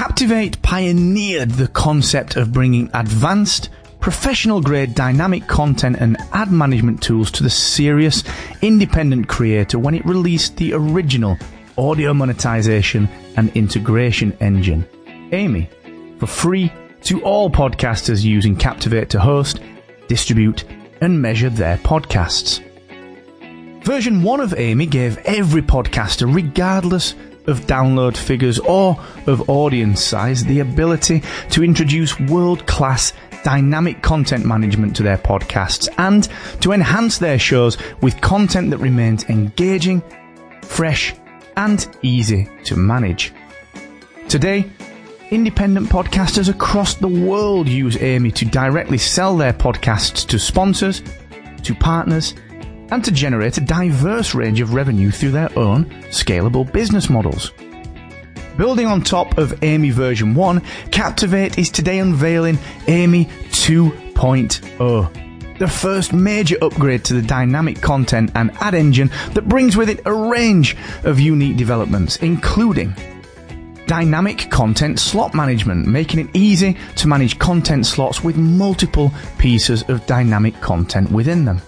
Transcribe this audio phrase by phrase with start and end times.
[0.00, 3.68] Captivate pioneered the concept of bringing advanced,
[4.00, 8.24] professional grade dynamic content and ad management tools to the serious,
[8.62, 11.36] independent creator when it released the original
[11.76, 14.88] audio monetization and integration engine,
[15.32, 15.68] AMIE,
[16.18, 16.72] for free
[17.02, 19.60] to all podcasters using Captivate to host,
[20.08, 20.64] distribute,
[21.02, 22.64] and measure their podcasts.
[23.84, 27.14] Version 1 of AMIE gave every podcaster, regardless
[27.46, 34.44] of download figures or of audience size, the ability to introduce world class dynamic content
[34.44, 36.28] management to their podcasts and
[36.60, 40.02] to enhance their shows with content that remains engaging,
[40.62, 41.14] fresh,
[41.56, 43.32] and easy to manage.
[44.28, 44.70] Today,
[45.30, 51.02] independent podcasters across the world use AMIE to directly sell their podcasts to sponsors,
[51.62, 52.34] to partners,
[52.90, 57.52] and to generate a diverse range of revenue through their own scalable business models.
[58.56, 62.58] Building on top of AMIE version 1, Captivate is today unveiling
[62.88, 69.76] AMIE 2.0, the first major upgrade to the dynamic content and ad engine that brings
[69.76, 72.94] with it a range of unique developments, including
[73.86, 80.04] dynamic content slot management, making it easy to manage content slots with multiple pieces of
[80.06, 81.62] dynamic content within them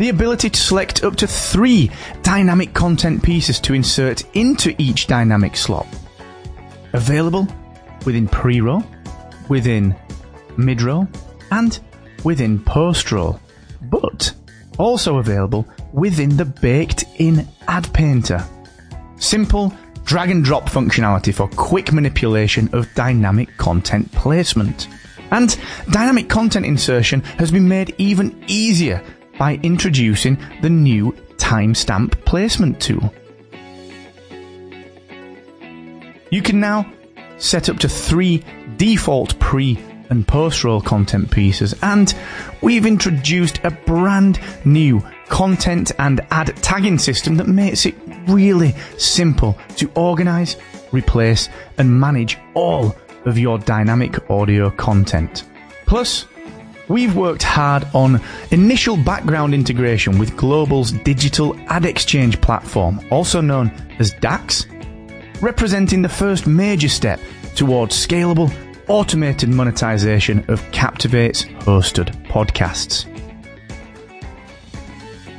[0.00, 1.90] the ability to select up to three
[2.22, 5.86] dynamic content pieces to insert into each dynamic slot.
[6.94, 7.46] Available
[8.06, 8.82] within pre roll,
[9.50, 9.94] within
[10.56, 11.06] mid roll,
[11.50, 11.80] and
[12.24, 13.38] within post roll,
[13.82, 14.32] but
[14.78, 18.42] also available within the baked in ad painter.
[19.18, 19.70] Simple
[20.04, 24.88] drag and drop functionality for quick manipulation of dynamic content placement.
[25.30, 25.58] And
[25.90, 29.04] dynamic content insertion has been made even easier
[29.40, 33.10] by introducing the new timestamp placement tool.
[36.30, 36.92] You can now
[37.38, 38.44] set up to three
[38.76, 39.78] default pre
[40.10, 42.14] and post roll content pieces, and
[42.60, 47.94] we've introduced a brand new content and ad tagging system that makes it
[48.28, 50.56] really simple to organize,
[50.92, 51.48] replace,
[51.78, 55.44] and manage all of your dynamic audio content.
[55.86, 56.26] Plus,
[56.90, 58.20] We've worked hard on
[58.50, 63.70] initial background integration with Global's digital ad exchange platform, also known
[64.00, 64.66] as DAX,
[65.40, 67.20] representing the first major step
[67.54, 68.52] towards scalable,
[68.88, 73.06] automated monetization of Captivate's hosted podcasts.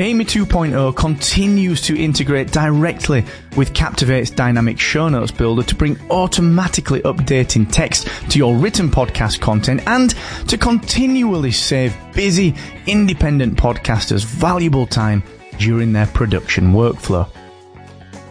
[0.02, 3.24] AMIE 2.0 continues to integrate directly
[3.56, 9.42] with Captivate's dynamic show notes builder to bring automatically updating text to your written podcast
[9.42, 10.16] content and
[10.48, 12.56] to continually save busy
[12.88, 15.22] independent podcasters valuable time
[15.60, 17.30] during their production workflow.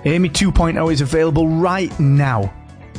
[0.05, 2.53] AMIE 2.0 is available right now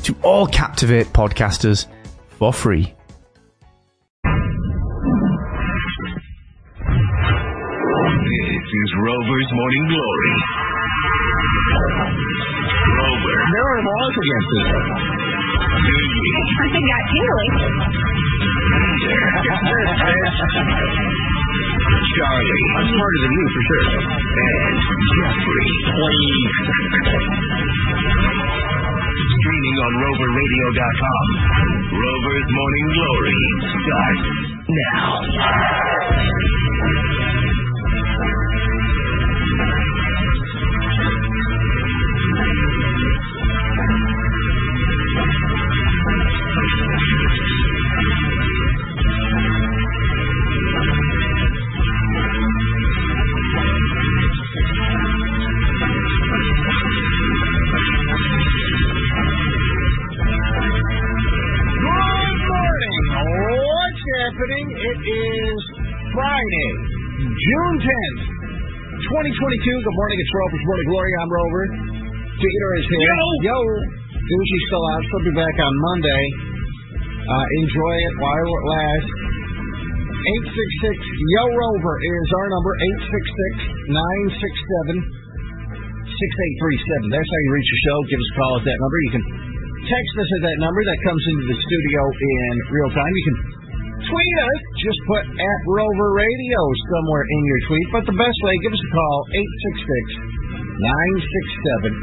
[0.04, 1.88] to all Captivate podcasters
[2.30, 2.96] for free.
[9.22, 10.34] Rover's Morning Glory.
[12.90, 13.38] Rover.
[13.54, 14.66] There are laws against it.
[16.42, 17.46] I think got tingly.
[22.18, 22.66] Charlie.
[22.82, 23.94] I'm smarter than you for sure.
[24.02, 25.70] And Jeffrey.
[25.86, 26.58] Please.
[29.22, 31.26] Streaming on RoverRadio.com.
[31.94, 33.38] Rover's Morning Glory
[33.86, 34.26] starts
[34.66, 35.14] now.
[69.12, 69.28] 2022.
[69.28, 70.18] Good morning.
[70.24, 71.12] It's Rover's Morning Glory.
[71.20, 71.64] I'm Rover.
[72.32, 73.12] Peter is here.
[73.44, 73.60] Yo.
[73.60, 75.04] Uzi's still out.
[75.04, 76.24] She'll be back on Monday.
[77.20, 79.12] Uh, enjoy it while it lasts.
[80.96, 80.96] 866
[81.28, 82.72] Yo Rover is our number.
[83.92, 85.04] 866 967
[87.12, 87.12] 6837.
[87.12, 87.98] That's how you reach the show.
[88.08, 88.96] Give us a call at that number.
[88.96, 89.26] You can
[89.92, 90.88] text us at that number.
[90.88, 93.12] That comes into the studio in real time.
[93.12, 93.60] You can
[94.06, 94.60] tweet us.
[94.82, 96.60] Just put at Rover Radio
[96.90, 97.88] somewhere in your tweet.
[97.94, 99.18] But the best way, give us a call.
[99.36, 100.42] 866
[100.82, 101.94] 967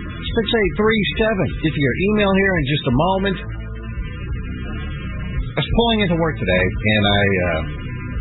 [0.78, 1.64] 6837.
[1.64, 3.38] Get to your email here in just a moment.
[5.58, 7.62] I was pulling into work today, and I uh,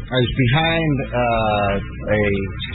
[0.08, 1.74] I was behind uh,
[2.16, 2.22] a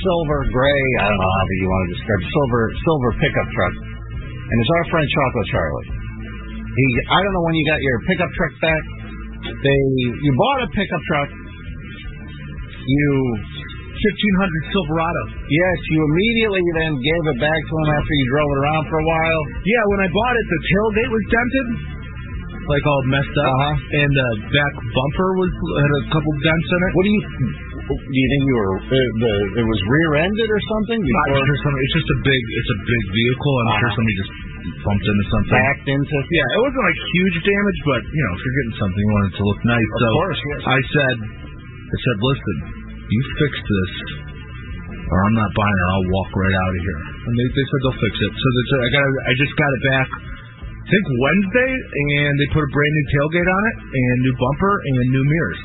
[0.05, 4.57] silver gray, I don't know how you want to describe silver silver pickup truck, and
[4.61, 5.89] it's our friend Chocolate Charlie.
[6.77, 8.83] He, I don't know when you got your pickup truck back.
[9.43, 9.81] They,
[10.23, 11.31] you bought a pickup truck.
[12.83, 13.11] You,
[14.03, 15.23] 1500 Silverado.
[15.47, 18.99] yes, you immediately then gave it back to him after you drove it around for
[18.99, 19.43] a while.
[19.63, 21.67] Yeah, when I bought it, the tailgate was dented,
[22.67, 23.75] like all messed up, Uh-huh.
[24.03, 26.91] and the back bumper was had a couple dents in it.
[26.99, 27.23] What do you,
[27.87, 28.91] do you think you were, uh,
[29.23, 30.99] the, it was rear-ended or something?
[30.99, 33.53] I'm sure somebody, it's just a big, it's a big vehicle.
[33.55, 33.95] I'm sure Uh-huh.
[33.95, 34.33] somebody just
[34.85, 35.53] bumped into something.
[35.55, 36.15] backed into?
[36.33, 39.25] Yeah, it wasn't like huge damage, but you know, if you're getting something, you want
[39.29, 39.89] it to look nice.
[39.93, 40.61] Of so course, yes.
[40.67, 41.17] I said,
[41.93, 42.57] I said, listen,
[43.09, 43.93] you fix this,
[45.13, 45.87] or I'm not buying it.
[45.93, 47.01] I'll walk right out of here.
[47.29, 48.33] And they, they said they'll fix it.
[48.33, 50.09] So they said, I got, I just got it back.
[50.83, 51.73] I think Wednesday,
[52.19, 55.63] and they put a brand new tailgate on it, and new bumper, and new mirrors.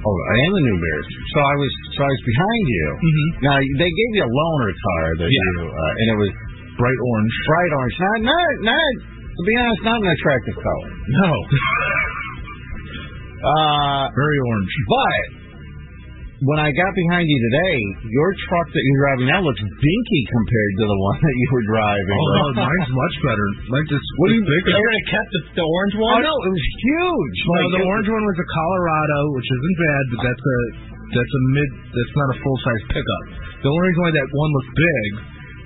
[0.00, 1.08] Oh, and the new mirrors.
[1.12, 2.86] So I was, so I was behind you.
[3.04, 3.28] Mm-hmm.
[3.44, 5.36] Now they gave you a loaner car that Yeah.
[5.36, 6.32] you, uh, and it was
[6.80, 7.34] Bright orange.
[7.46, 7.96] bright orange.
[8.00, 8.92] Not, not, not.
[9.36, 10.88] To be honest, not an attractive color.
[11.12, 11.30] No,
[13.40, 14.72] Uh, very orange.
[14.84, 15.22] but
[16.44, 20.72] when I got behind you today, your truck that you're driving now looks dinky compared
[20.76, 22.20] to the one that you were driving.
[22.20, 23.46] Oh no, mine's much better.
[23.72, 24.60] Like this, What do you- big.
[24.68, 27.36] you would have kept the, the orange Oh no, it was huge.
[27.48, 30.58] No, Like, the orange one was a Colorado, which isn't bad, but that's a
[31.16, 31.70] that's a mid.
[31.96, 33.24] That's not a full size pickup.
[33.64, 35.10] The only reason why that one looks big.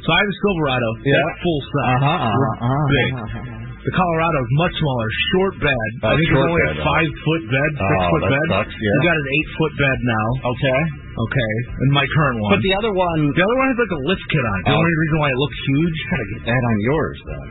[0.05, 0.89] So I have a Silverado.
[1.01, 1.17] Yeah.
[1.17, 1.97] That's full size.
[1.97, 3.11] Uh-huh, uh-huh, uh-huh, big.
[3.17, 3.62] uh-huh.
[3.85, 5.89] The Colorado is much smaller, short bed.
[6.01, 8.47] Uh, I think it's only bed, a five foot bed, six Oh, foot that bed.
[8.65, 8.97] sucks, yeah.
[8.97, 10.27] We got an eight foot bed now.
[10.56, 10.81] Okay.
[11.15, 11.53] Okay,
[11.85, 12.51] and my current one.
[12.59, 14.62] But the other one, the other one has like a lift kit on it.
[14.67, 14.81] The Oh.
[14.83, 15.97] only reason why it looks huge.
[16.11, 17.45] gotta get that on yours then.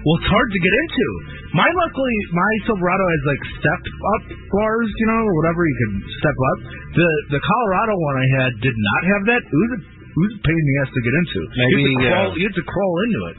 [0.00, 1.06] Well, it's hard to get into.
[1.52, 5.92] My luckily, my Silverado has like step up bars, you know, or whatever you can
[6.22, 6.58] step up.
[6.96, 9.42] The the Colorado one I had did not have that.
[9.44, 9.80] It was a,
[10.16, 11.40] was a pain in the ass to get into.
[11.40, 13.36] you, Maybe, had to crawl, uh, you had to crawl into it.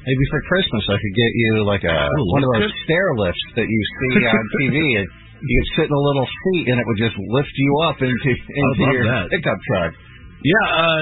[0.00, 1.92] Maybe for Christmas I could get you like a
[2.32, 4.76] one of those stair lifts that you see on TV.
[5.00, 5.06] And
[5.40, 8.30] you could sit in a little seat and it would just lift you up into
[8.32, 9.28] into your that.
[9.32, 9.92] pickup truck.
[10.40, 11.00] Yeah, uh,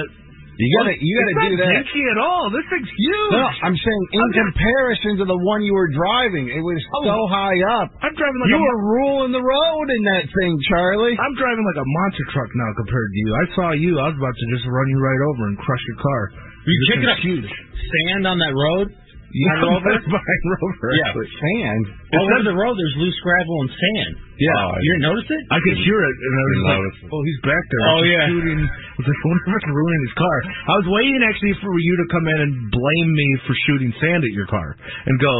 [0.59, 1.71] You gotta you gotta it's do not that.
[1.87, 2.51] dinky at all.
[2.51, 3.31] This thing's huge.
[3.31, 6.75] No, I'm saying in I'm not- comparison to the one you were driving, it was
[6.99, 7.07] oh.
[7.07, 7.87] so high up.
[8.03, 11.15] I'm driving like You a, were ruling the road in that thing, Charlie.
[11.15, 13.29] I'm driving like a monster truck now compared to you.
[13.39, 13.91] I saw you.
[14.03, 16.21] I was about to just run you right over and crush your car.
[16.35, 17.47] Were you This kicking up huge.
[17.79, 18.91] sand on that road?
[19.29, 19.93] Yeah, Behind Rover?
[20.09, 20.89] behind Rover.
[20.89, 21.05] Yeah.
[21.13, 21.29] actually.
[21.37, 21.83] Sand.
[22.17, 24.13] All over the road, there's loose gravel and sand.
[24.41, 24.49] Yeah.
[24.57, 25.41] Oh, You didn't notice it?
[25.53, 27.09] I could hear it, and I was like, notice it.
[27.13, 28.25] "Oh, he's back there." Oh, yeah.
[28.33, 28.61] shooting.
[28.65, 31.93] I was like, "Wonder if it's ruining his car." I was waiting actually for you
[32.01, 34.73] to come in and blame me for shooting sand at your car,
[35.05, 35.35] and go,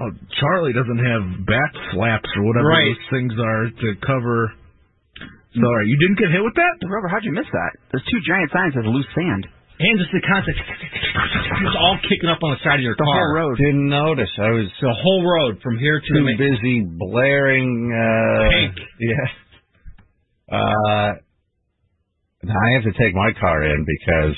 [0.00, 0.10] "Oh,
[0.40, 2.96] Charlie doesn't have back flaps or whatever Right.
[2.96, 4.52] those things are to cover."
[5.52, 6.74] Sorry, you didn't get hit with that?
[6.88, 7.72] Robert, how'd you miss that?
[7.92, 9.44] There's two giant signs that says loose sand.
[9.78, 13.14] And just the constant, just all kicking up on the side of your The car.
[13.18, 13.56] whole road.
[13.58, 14.30] Didn't notice.
[14.38, 17.90] I was The whole road from here to too the busy blaring.
[17.90, 18.74] Uh, Pink.
[19.00, 19.26] Yeah.
[20.52, 21.12] Uh,
[22.46, 24.36] I have to take my car in because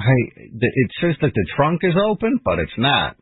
[0.00, 0.12] I.
[0.36, 3.16] It says that the trunk is open, but it's not.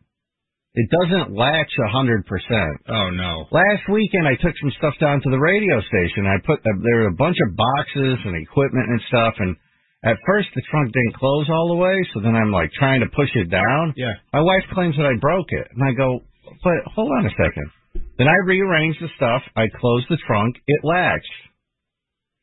[0.76, 2.76] It doesn't latch a hundred percent.
[2.86, 3.48] Oh no.
[3.50, 6.28] Last weekend, I took some stuff down to the radio station.
[6.28, 9.56] I put uh, there were a bunch of boxes and equipment and stuff, and
[10.04, 11.96] at first the trunk didn't close all the way.
[12.12, 13.94] So then I'm like trying to push it down.
[13.96, 14.20] Yeah.
[14.34, 16.20] My wife claims that I broke it, and I go,
[16.62, 17.72] but hold on a second.
[18.18, 19.40] Then I rearranged the stuff.
[19.56, 20.56] I closed the trunk.
[20.66, 21.40] It latched.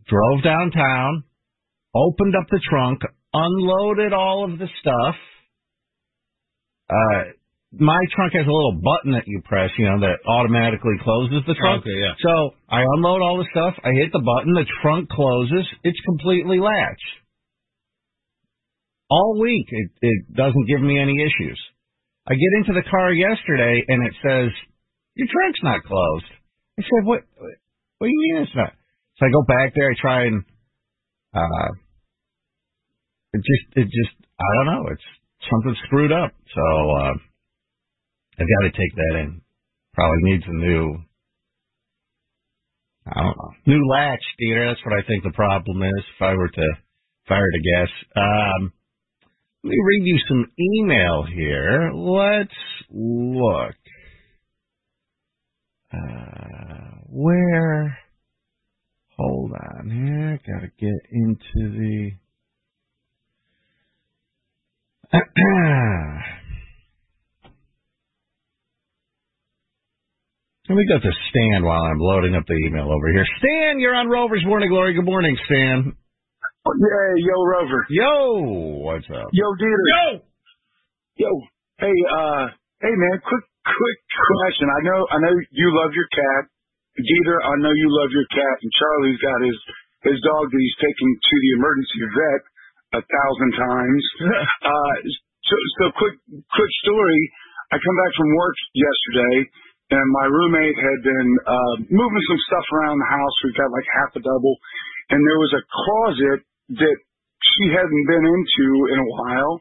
[0.09, 1.23] Drove downtown,
[1.93, 5.15] opened up the trunk, unloaded all of the stuff.
[6.89, 7.37] Uh,
[7.79, 11.55] my trunk has a little button that you press, you know, that automatically closes the
[11.55, 11.81] trunk.
[11.81, 12.13] Okay, yeah.
[12.21, 13.73] So I unload all the stuff.
[13.83, 14.53] I hit the button.
[14.53, 15.65] The trunk closes.
[15.83, 17.11] It's completely latched.
[19.09, 21.59] All week, it, it doesn't give me any issues.
[22.27, 24.49] I get into the car yesterday and it says,
[25.15, 26.25] your trunk's not closed.
[26.79, 27.21] I said, what,
[27.97, 28.73] what do you mean it's not?
[29.17, 30.43] So I go back there, I try and,
[31.35, 31.69] uh,
[33.33, 35.03] it just, it just, I don't know, it's
[35.49, 36.31] something screwed up.
[36.53, 37.13] So, uh,
[38.39, 39.41] I've got to take that in.
[39.93, 40.97] Probably needs a new,
[43.07, 44.71] I don't know, new latch, Dieter.
[44.71, 46.03] That's what I think the problem is.
[46.15, 46.61] If I were to,
[47.25, 48.73] if I were to guess, um,
[49.63, 51.91] let me read you some email here.
[51.93, 52.51] Let's
[52.89, 53.75] look.
[55.93, 57.97] Uh, where?
[59.17, 60.39] Hold on here.
[60.47, 62.11] Gotta get into the.
[70.71, 73.27] Let me go to Stan while I'm loading up the email over here.
[73.35, 74.95] Stan, you're on Rover's Morning Glory.
[74.95, 75.91] Good morning, Stan.
[75.91, 77.83] Yeah, yo, Rover.
[77.91, 79.27] Yo, what's up?
[79.35, 79.87] Yo, Dieter.
[79.91, 80.07] Yo!
[81.19, 81.31] Yo.
[81.83, 82.47] Hey, uh,
[82.79, 84.71] hey man, quick, quick question.
[84.71, 86.47] I know, I know you love your cat.
[86.95, 89.59] Dieter, I know you love your cat, and Charlie's got his
[90.07, 92.41] his dog that he's taken to the emergency vet
[92.95, 94.03] a thousand times.
[94.71, 94.95] uh,
[95.43, 97.21] so, so quick, quick story.
[97.67, 99.51] I come back from work yesterday,
[99.93, 103.35] and my roommate had been uh, moving some stuff around the house.
[103.45, 104.55] We've got like half a double,
[105.13, 106.39] and there was a closet
[106.81, 106.97] that
[107.43, 109.53] she hadn't been into in a while.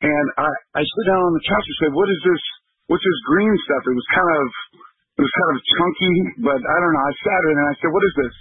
[0.00, 2.42] And I, I sit down on the couch and said, "What is this?
[2.90, 4.46] What's this green stuff?" It was kind of,
[5.20, 6.14] it was kind of chunky,
[6.50, 7.04] but I don't know.
[7.06, 8.34] I sat in and I said, "What is this?"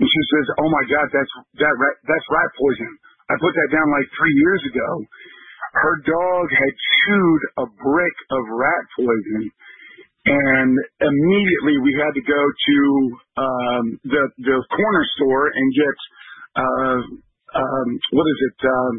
[0.00, 2.92] And she says, "Oh my God, that's that rat, that's rat poison.
[3.28, 4.88] I put that down like three years ago."
[5.70, 9.54] Her dog had chewed a brick of rat poison,
[10.26, 12.78] and immediately we had to go to
[13.40, 15.96] um, the the corner store and get
[16.60, 17.00] uh,
[17.56, 18.58] um, what is it?
[18.68, 18.94] Um,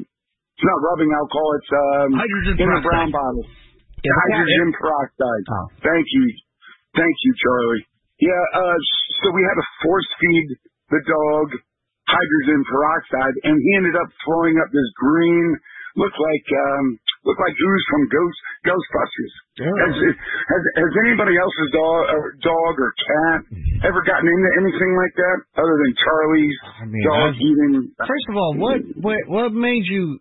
[0.58, 1.50] it's not rubbing alcohol.
[1.62, 2.90] It's um, Hydrogen in a peroxide.
[2.90, 3.46] brown bottle.
[4.02, 5.46] Yeah, hydrogen peroxide.
[5.46, 5.66] Oh.
[5.86, 6.24] Thank you,
[6.98, 7.86] thank you, Charlie.
[8.18, 8.44] Yeah.
[8.58, 8.78] Uh,
[9.22, 10.48] so we had to force feed
[10.90, 11.48] the dog
[12.10, 15.48] hydrogen peroxide, and he ended up throwing up this green,
[15.96, 16.86] looked like um,
[17.26, 19.34] looked like ooze from Ghost Ghostbusters.
[19.62, 23.86] Has, has has anybody else's dog or uh, dog or cat mm-hmm.
[23.86, 27.74] ever gotten into anything like that other than Charlie's I mean, dog I've- eating?
[28.02, 30.18] First of all, what what what made you?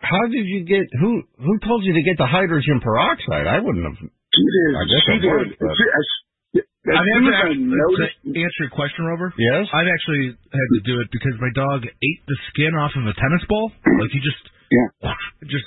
[0.00, 0.84] How did you get?
[1.00, 3.46] Who who told you to get the hydrogen peroxide?
[3.48, 3.96] I wouldn't have.
[4.00, 4.70] She did.
[4.76, 5.32] I guess she it did.
[5.32, 6.12] was, but- She- as-
[6.84, 9.32] as I've soon as I actually, noticed, to answer your question, Rover.
[9.40, 9.64] Yes.
[9.72, 13.14] I've actually had to do it because my dog ate the skin off of a
[13.16, 13.72] tennis ball.
[13.88, 15.16] Like he just, Yeah.
[15.48, 15.64] just,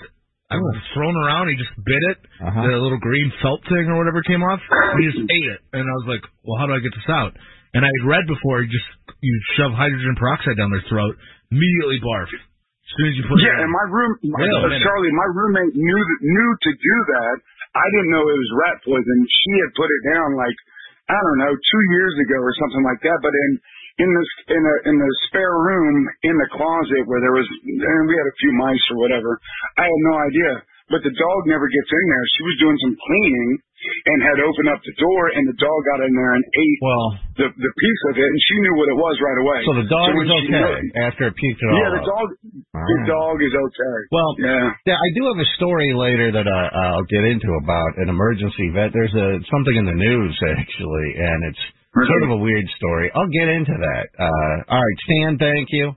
[0.48, 1.52] I was thrown around.
[1.52, 2.20] He just bit it.
[2.40, 2.64] Uh-huh.
[2.64, 4.64] The little green felt thing or whatever came off.
[4.96, 7.36] He just ate it, and I was like, "Well, how do I get this out?"
[7.76, 8.88] And I had read before, you just
[9.20, 11.20] you shove hydrogen peroxide down their throat,
[11.52, 12.32] immediately barf.
[12.32, 13.68] As soon as you put it Yeah, in.
[13.68, 14.72] and my room, my, uh.
[14.80, 17.36] Charlie, my roommate knew that, knew to do that.
[17.76, 19.18] I didn't know it was rat poison.
[19.28, 20.56] She had put it down like
[21.12, 23.20] I don't know two years ago or something like that.
[23.20, 23.52] But in
[23.98, 28.02] in this in a in the spare room in the closet where there was and
[28.10, 29.38] we had a few mice or whatever.
[29.78, 30.52] I had no idea.
[30.88, 32.26] But the dog never gets in there.
[32.40, 33.60] She was doing some cleaning
[34.08, 37.08] and had opened up the door, and the dog got in there and ate Well,
[37.44, 39.60] the the piece of it, and she knew what it was right away.
[39.68, 42.08] so the dog is she okay after it puked it yeah, the out.
[42.08, 42.28] dog.
[42.72, 43.12] All The right.
[43.20, 43.96] dog is okay.
[44.16, 44.72] Well, Yeah.
[44.88, 46.62] Yeah, I do have a story later that I,
[46.96, 48.96] I'll get into about an emergency vet.
[48.96, 51.64] There's a something in the news actually, and it's
[52.06, 53.12] sort of a weird story.
[53.16, 54.08] I'll get into that.
[54.20, 55.94] Uh, all right, Stan, thank you.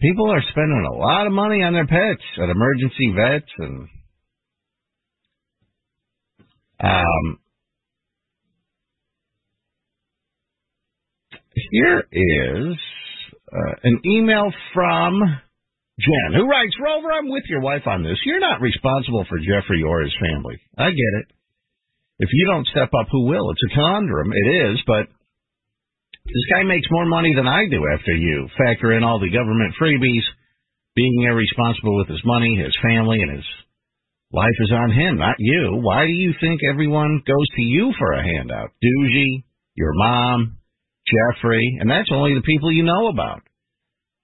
[0.00, 3.88] People are spending a lot of money on their pets at emergency vets, and
[6.82, 7.38] um,
[11.70, 12.76] here is
[13.52, 15.20] uh, an email from
[15.98, 18.18] Jen, who writes, Rover, I'm with your wife on this.
[18.26, 20.60] You're not responsible for Jeffrey or his family.
[20.76, 21.35] I get it.
[22.18, 23.50] If you don't step up, who will?
[23.50, 24.32] It's a conundrum.
[24.32, 25.06] It is, but
[26.24, 28.48] this guy makes more money than I do after you.
[28.56, 30.24] Factor in all the government freebies,
[30.94, 33.44] being irresponsible with his money, his family, and his
[34.32, 35.78] life is on him, not you.
[35.82, 38.70] Why do you think everyone goes to you for a handout?
[38.82, 39.44] Duji,
[39.74, 40.58] your mom,
[41.06, 43.42] Jeffrey, and that's only the people you know about.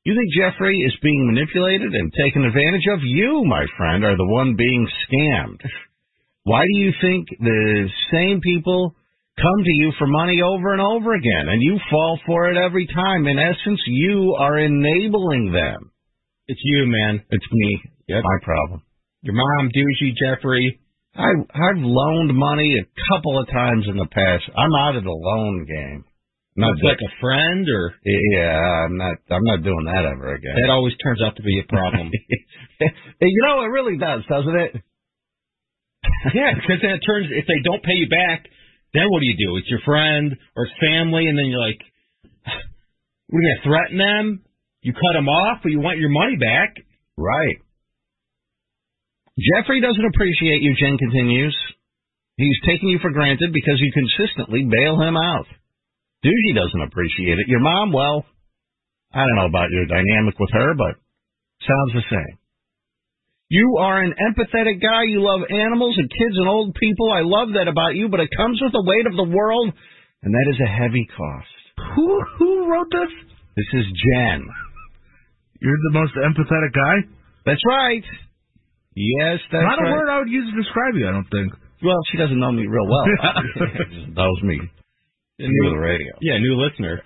[0.04, 2.98] You think Jeffrey is being manipulated and taken advantage of?
[3.04, 5.60] You, my friend, are the one being scammed.
[6.44, 8.94] Why do you think the same people
[9.38, 12.86] come to you for money over and over again, and you fall for it every
[12.86, 13.26] time?
[13.26, 15.92] In essence, you are enabling them.
[16.48, 17.22] It's you, man.
[17.30, 17.80] It's me.
[18.08, 18.82] That's my problem.
[19.22, 20.80] Your mom, Duji, Jeffrey.
[21.14, 24.44] I, I've loaned money a couple of times in the past.
[24.56, 26.04] I'm out of the loan game.
[26.56, 29.16] Not like a friend, or yeah, I'm not.
[29.30, 30.52] I'm not doing that ever again.
[30.60, 32.10] that always turns out to be a problem.
[33.20, 34.82] you know, it really does, doesn't it?
[36.34, 38.46] yeah, because then it turns if they don't pay you back,
[38.94, 39.56] then what do you do?
[39.56, 41.80] It's your friend or family, and then you're like,
[43.30, 44.44] we're gonna threaten them.
[44.82, 46.74] You cut them off, but you want your money back.
[47.16, 47.62] Right.
[49.38, 51.56] Jeffrey doesn't appreciate you, Jen continues.
[52.36, 55.46] He's taking you for granted because you consistently bail him out.
[56.24, 57.48] Duji doesn't appreciate it.
[57.48, 58.24] Your mom, well,
[59.12, 60.96] I don't know about your dynamic with her, but
[61.66, 62.38] sounds the same.
[63.52, 65.04] You are an empathetic guy.
[65.12, 67.12] You love animals and kids and old people.
[67.12, 69.68] I love that about you, but it comes with the weight of the world,
[70.22, 71.52] and that is a heavy cost.
[71.96, 73.12] Who who wrote this?
[73.56, 74.40] This is Jen.
[75.60, 76.96] You're the most empathetic guy.
[77.44, 78.02] That's right.
[78.96, 79.92] Yes, that's Not a right.
[79.92, 81.08] word I would use to describe you.
[81.08, 81.52] I don't think.
[81.84, 83.04] Well, she doesn't know me real well.
[83.04, 83.60] she
[84.00, 86.12] just knows me A through new, the radio.
[86.20, 87.02] yeah, new listener.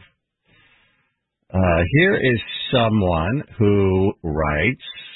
[1.53, 2.41] Uh, here is
[2.73, 5.16] someone who writes, I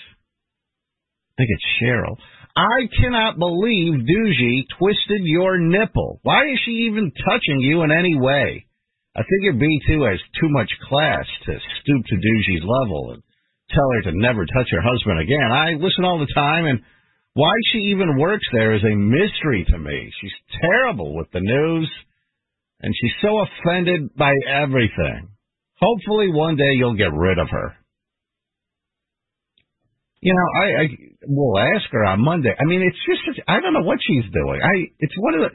[1.40, 2.16] think it's Cheryl.
[2.56, 6.20] I cannot believe Duji twisted your nipple.
[6.23, 8.66] Why is she even touching you in any way?
[9.16, 13.23] I figure B2 has too much class to stoop to Duji's level and
[13.70, 15.50] tell her to never touch her husband again.
[15.50, 16.80] I listen all the time, and
[17.35, 20.12] why she even works there is a mystery to me.
[20.20, 21.90] She's terrible with the news,
[22.82, 25.28] and she's so offended by everything.
[25.80, 27.76] Hopefully one day you'll get rid of her.
[30.22, 30.86] You know, I, I
[31.26, 32.52] will ask her on Monday.
[32.58, 34.60] I mean, it's just such, I don't know what she's doing.
[34.62, 35.50] I it's one of the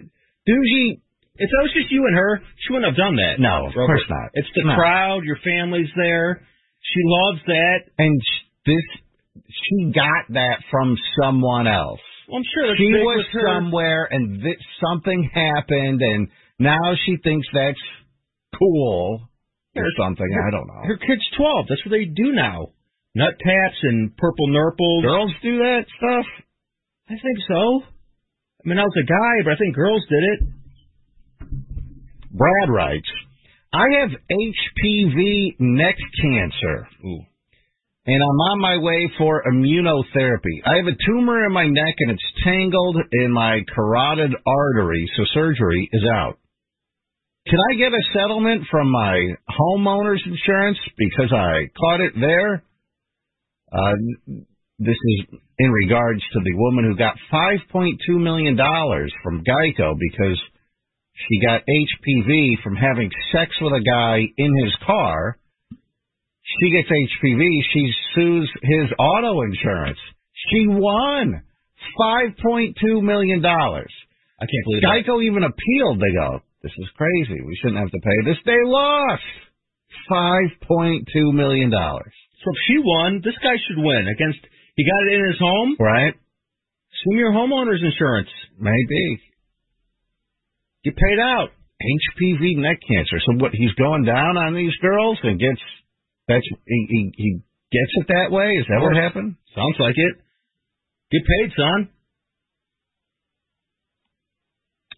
[0.49, 1.01] Duji.
[1.37, 3.39] If that was just you and her, she wouldn't have done that.
[3.39, 4.29] No, of course not.
[4.33, 4.75] It's the No.
[4.75, 6.41] crowd, your family's there.
[6.81, 7.79] She loves that.
[7.99, 8.85] and sh- this
[9.51, 11.99] she got that from someone else.
[12.27, 17.77] Well, I'm sure she was somewhere and th- something happened and now she thinks that's
[18.57, 19.27] cool
[19.75, 20.25] or something.
[20.25, 20.81] I don't know.
[20.87, 21.65] Her kid's 12.
[21.69, 22.69] That's what they do now.
[23.15, 25.03] Nut taps and purple nurples.
[25.03, 26.25] Girls do that stuff.
[27.09, 27.81] I think so.
[27.83, 30.39] I mean, I was a guy, but I think girls did it.
[32.31, 33.07] Brad writes,
[33.73, 36.87] I have HPV neck cancer.
[38.07, 40.61] And I'm on my way for immunotherapy.
[40.65, 45.23] I have a tumor in my neck and it's tangled in my carotid artery, so
[45.33, 46.37] surgery is out.
[47.47, 49.17] Can I get a settlement from my
[49.49, 52.63] homeowner's insurance because I caught it there?
[53.71, 53.93] Uh,
[54.79, 58.57] this is in regards to the woman who got $5.2 million
[59.23, 60.37] from Geico because
[61.15, 65.37] she got HPV from having sex with a guy in his car.
[66.59, 67.43] She gets HPV.
[67.73, 69.97] She sues his auto insurance.
[70.49, 71.41] She won
[71.99, 73.43] $5.2 million.
[73.45, 75.03] I can't believe that.
[75.07, 75.99] Geico even appealed.
[75.99, 77.41] They go, this is crazy.
[77.41, 78.37] We shouldn't have to pay this.
[78.45, 79.23] They lost
[80.11, 81.71] $5.2 million.
[82.45, 84.39] So if she won, this guy should win against.
[84.77, 85.75] He got it in his home.
[85.79, 86.13] Right?
[87.07, 88.29] Your homeowner's insurance.
[88.57, 89.21] Maybe.
[90.83, 91.49] Get paid out.
[91.81, 93.17] HPV neck cancer.
[93.25, 93.51] So what?
[93.53, 95.61] He's going down on these girls and gets
[96.27, 97.31] that's he he, he
[97.71, 98.53] gets it that way.
[98.57, 99.35] Is that what happened?
[99.55, 100.15] Sounds like it.
[101.11, 101.89] Get paid, son.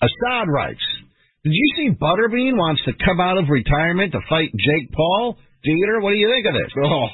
[0.02, 0.84] Assad writes,
[1.44, 5.38] Did you see Butterbean wants to come out of retirement to fight Jake Paul?
[5.66, 6.72] Dieter, what do you think of this?
[6.86, 7.08] Oh,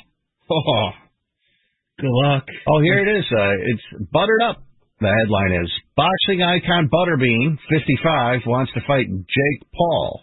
[0.54, 0.90] oh.
[2.00, 2.44] Good luck.
[2.68, 3.26] Oh, here it is.
[3.32, 4.64] Uh, it's buttered up.
[5.00, 10.22] The headline is Boxing icon Butterbean, 55, wants to fight Jake Paul.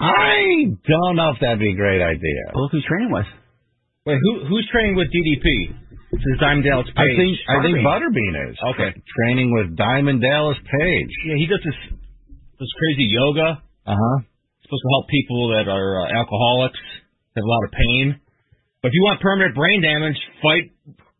[0.00, 2.42] I don't know if that'd be a great idea.
[2.54, 3.26] Well, look who's training with.
[4.06, 5.76] Wait, who who's training with DDP?
[6.10, 6.96] This is Diamond Dallas Page.
[6.96, 8.56] I think I think Butterbean is.
[8.74, 8.96] Okay.
[8.96, 11.12] Training with Diamond Dallas Page.
[11.28, 11.76] Yeah, he does this
[12.58, 13.60] this crazy yoga.
[13.86, 14.16] Uh huh.
[14.64, 16.80] supposed to help people that are uh, alcoholics,
[17.36, 18.20] have a lot of pain.
[18.82, 20.72] But if you want permanent brain damage, fight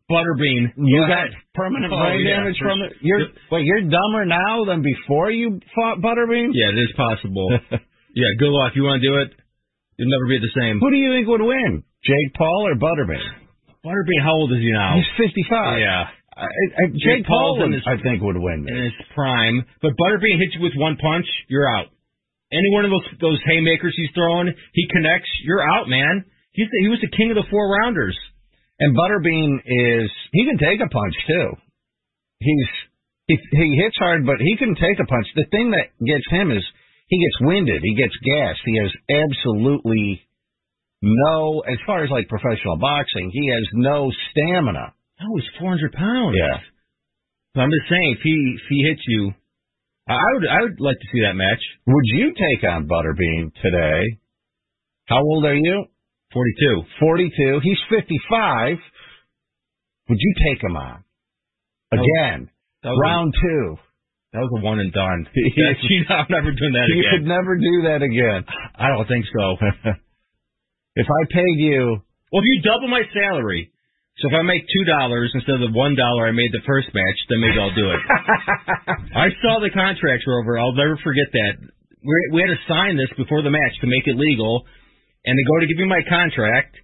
[0.09, 0.73] Butterbean.
[0.75, 1.39] You Go got ahead.
[1.55, 2.93] permanent Oh, brain yeah, damage for from it.
[2.99, 6.51] You're wait, you're dumber now than before you fought Butterbean.
[6.51, 7.47] Yeah, it is possible.
[7.71, 8.73] yeah, good luck.
[8.75, 9.31] You want to do it?
[9.95, 10.79] You'll never be the same.
[10.81, 13.23] Who do you think would win, Jake Paul or Butterbean?
[13.85, 14.97] Butterbean, how old is he now?
[14.97, 15.79] He's 55.
[15.79, 16.05] Yeah.
[16.35, 18.65] I, I, Jake Jake Paul, would, his- I think, would win.
[18.67, 19.63] in his prime.
[19.81, 21.87] But Butterbean hits you with one punch, you're out.
[22.51, 26.25] Any one of those those haymakers he's throwing, he connects, you're out, man.
[26.51, 28.17] He's the, he was the king of the four rounders.
[28.79, 31.47] And Butterbean is he can take a punch too.
[32.39, 32.71] He's
[33.27, 35.27] he, he hits hard, but he can take a punch.
[35.35, 36.63] The thing that gets him is
[37.07, 38.61] he gets winded, he gets gassed.
[38.65, 40.21] He has absolutely
[41.01, 44.93] no, as far as like professional boxing, he has no stamina.
[45.21, 46.35] Oh, he's 400 pounds.
[46.37, 46.57] Yeah.
[47.55, 49.33] So I'm just saying, if he if he hits you,
[50.13, 51.61] I would I would like to see that match.
[51.87, 54.17] Would you take on Butterbean today?
[55.07, 55.85] How old are you?
[56.33, 56.83] 42.
[56.99, 57.59] 42.
[57.63, 58.77] He's 55.
[60.09, 61.03] Would you take him on?
[61.91, 62.49] Again.
[62.83, 63.77] That was Round two.
[64.33, 65.27] That was a one and done.
[65.27, 67.03] That's, you know, I'm never doing that You again.
[67.03, 68.47] You could never do that again.
[68.75, 69.45] I don't think so.
[70.95, 71.99] if I paid you,
[72.31, 73.70] Well, if you double my salary,
[74.21, 76.93] so if I make two dollars instead of the one dollar I made the first
[76.93, 78.01] match, then maybe I'll do it.
[79.25, 80.61] I saw the contracts Rover.
[80.61, 81.53] I'll never forget that.
[82.05, 84.61] We we had to sign this before the match to make it legal,
[85.25, 86.77] and they go to give me my contract,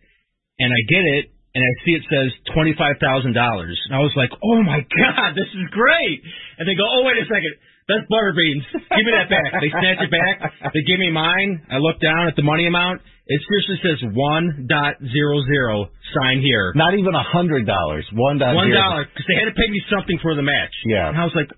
[0.57, 4.01] and I get it, and I see it says twenty five thousand dollars, and I
[4.01, 6.25] was like, oh my god, this is great.
[6.57, 7.53] And they go, oh wait a second.
[7.87, 8.67] That's Butterbeans.
[8.71, 9.63] Give me that back.
[9.63, 10.35] They snatch it back.
[10.75, 11.63] They give me mine.
[11.71, 12.99] I look down at the money amount.
[13.27, 15.87] It seriously says one dot zero zero.
[16.15, 16.71] Sign here.
[16.75, 18.55] not even a hundred dollars, one dollar.
[18.55, 20.71] One dollar because they had to pay me something for the match.
[20.87, 21.11] Yeah.
[21.11, 21.51] And I was like,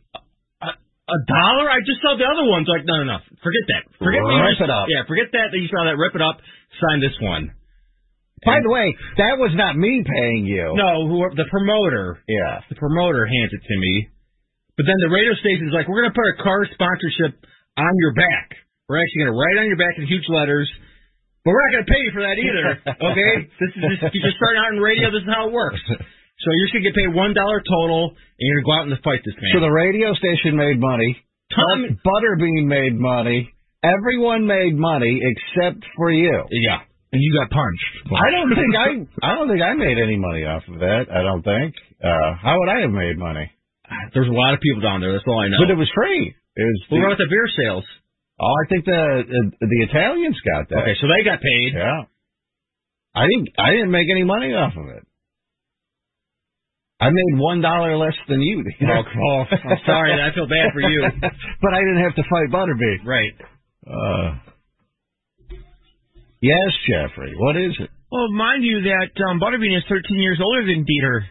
[0.66, 1.70] a, a dollar?
[1.70, 2.66] I just saw the other ones.
[2.70, 3.20] Like, no, no, no.
[3.42, 3.84] Forget that.
[3.98, 4.90] Forget Rip it up.
[4.90, 5.54] Yeah, forget that.
[5.54, 5.98] That you saw that.
[5.98, 6.42] Rip it up.
[6.82, 7.54] Sign this one.
[8.46, 10.74] By the way, that was not me paying you.
[10.74, 12.24] No, whoever, the promoter.
[12.26, 12.62] Yeah.
[12.70, 14.10] The promoter hands it to me.
[14.80, 17.36] But then the radio station's like, we're going to put a car sponsorship
[17.76, 18.56] on your back.
[18.88, 20.72] We're actually going to write on your back in huge letters.
[21.44, 22.68] But we're not going to pay you for that either.
[23.12, 23.32] Okay?
[23.60, 25.12] this is just, you're just starting out in radio.
[25.12, 25.84] This is how it works.
[26.40, 28.76] So you're just going to get paid one dollar total, and you're going to go
[28.80, 29.52] out and fight this man.
[29.52, 31.20] So the radio station made money.
[31.52, 33.52] Tom- Butterbean made money.
[33.84, 36.32] Everyone made money except for you.
[36.64, 36.80] yeah.
[37.12, 37.92] And you got punched.
[38.16, 38.88] I don't think I
[39.28, 41.12] I don't think I made any money off of that.
[41.12, 41.76] I don't think.
[42.00, 43.52] Uh how would I have made money?
[44.14, 45.14] There's a lot of people down there.
[45.14, 45.58] That's all I know.
[45.62, 46.34] But it was free.
[46.56, 47.86] It was What about the beer sales?
[48.40, 50.80] Oh, I think the the Italians got that.
[50.88, 51.74] Okay, so they got paid.
[51.76, 52.08] Yeah.
[53.16, 55.04] I didn't I didn't make any money off of it.
[57.02, 58.64] I made one dollar less than you.
[58.64, 58.74] did.
[58.84, 60.14] Oh, oh, I'm sorry.
[60.22, 61.04] I feel bad for you.
[61.62, 63.06] but I didn't have to fight Butterbean.
[63.06, 63.34] Right.
[63.88, 64.36] Uh,
[66.42, 67.36] yes, Jeffrey.
[67.38, 67.90] What is it?
[68.12, 71.22] Well, mind you that um, Butterbean is 13 years older than Dieter.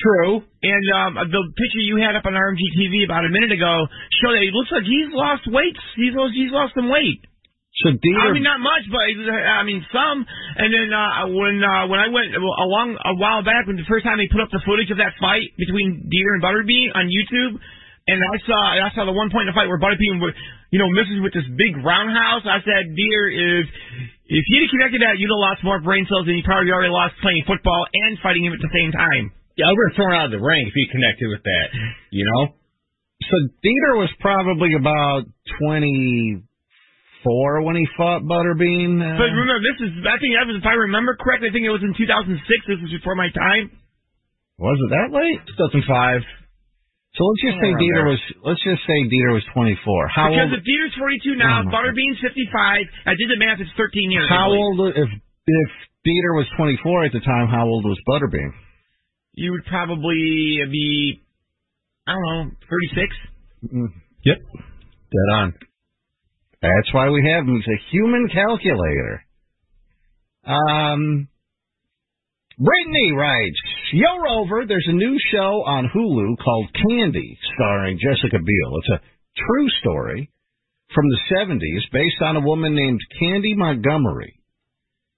[0.00, 0.40] True.
[0.64, 3.84] And um, the picture you had up on RMG TV about a minute ago
[4.24, 5.76] showed that it looks like he's lost weight.
[5.96, 7.20] He's lost, he's lost some weight.
[7.84, 10.26] So Dieter, I mean, not much, but I mean some.
[10.58, 14.02] And then uh, when uh, when I went along a while back, when the first
[14.02, 17.56] time they put up the footage of that fight between Dieter and Butterbean on YouTube,
[18.10, 20.18] and I saw I saw the one point in the fight where Butterbean,
[20.74, 22.42] you know, misses with this big roundhouse.
[22.42, 23.64] I said, Dieter, if
[24.28, 27.16] if he'd connected that, you'd have lost more brain cells than you probably already lost
[27.22, 29.30] playing football and fighting him at the same time.
[29.60, 31.66] Yeah, I would have thrown out of the ring if he connected with that.
[32.10, 32.56] You know.
[33.28, 35.28] so Dieter was probably about
[35.60, 36.40] twenty
[37.20, 38.96] four when he fought Butterbean.
[38.96, 41.68] Uh, But remember, this is I think that was if I remember correctly, I think
[41.68, 42.40] it was in 2006.
[42.64, 43.68] This was before my time.
[44.56, 45.44] was it that late?
[45.84, 46.24] 2005.
[47.12, 48.12] So let's just say Dieter there.
[48.14, 48.22] was.
[48.46, 50.06] Let's just say Dieter was twenty four.
[50.08, 50.56] How because old?
[50.56, 52.86] if Dieter's 42 now, Oh, Butterbean's 55.
[53.04, 53.58] I did the math.
[53.60, 54.30] It's 13 years.
[54.30, 55.70] How old if if
[56.06, 57.50] Dieter was twenty four at the time?
[57.50, 58.54] How old was Butterbean?
[59.34, 61.22] You would probably be,
[62.06, 63.16] I don't know, 36.
[64.24, 64.36] Yep.
[65.10, 65.54] Dead on.
[66.62, 67.56] That's why we have him.
[67.56, 69.24] He's a human calculator.
[70.44, 71.28] Um,
[72.58, 73.56] Brittany writes,
[73.94, 78.78] Yo Rover, there's a new show on Hulu called Candy, starring Jessica Biel.
[78.78, 79.00] It's a
[79.46, 80.30] true story
[80.94, 84.39] from the 70s based on a woman named Candy Montgomery.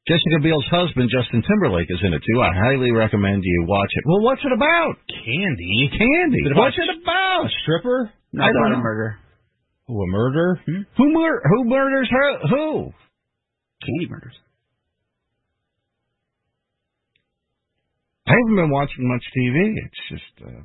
[0.08, 2.40] Jessica Biel's husband, Justin Timberlake, is in it too.
[2.42, 4.02] I highly recommend you watch it.
[4.04, 4.98] Well, what's it about?
[5.06, 5.90] Candy.
[5.94, 6.42] Candy.
[6.42, 7.46] It What's it about?
[7.46, 8.10] A stripper?
[8.32, 9.16] No, I don't about a murder.
[9.88, 10.60] Oh, a murder?
[10.96, 12.38] Who mur- who murders her?
[12.48, 12.92] Who?
[13.86, 14.34] Candy murders.
[18.26, 19.74] I haven't been watching much TV.
[19.86, 20.62] It's just uh,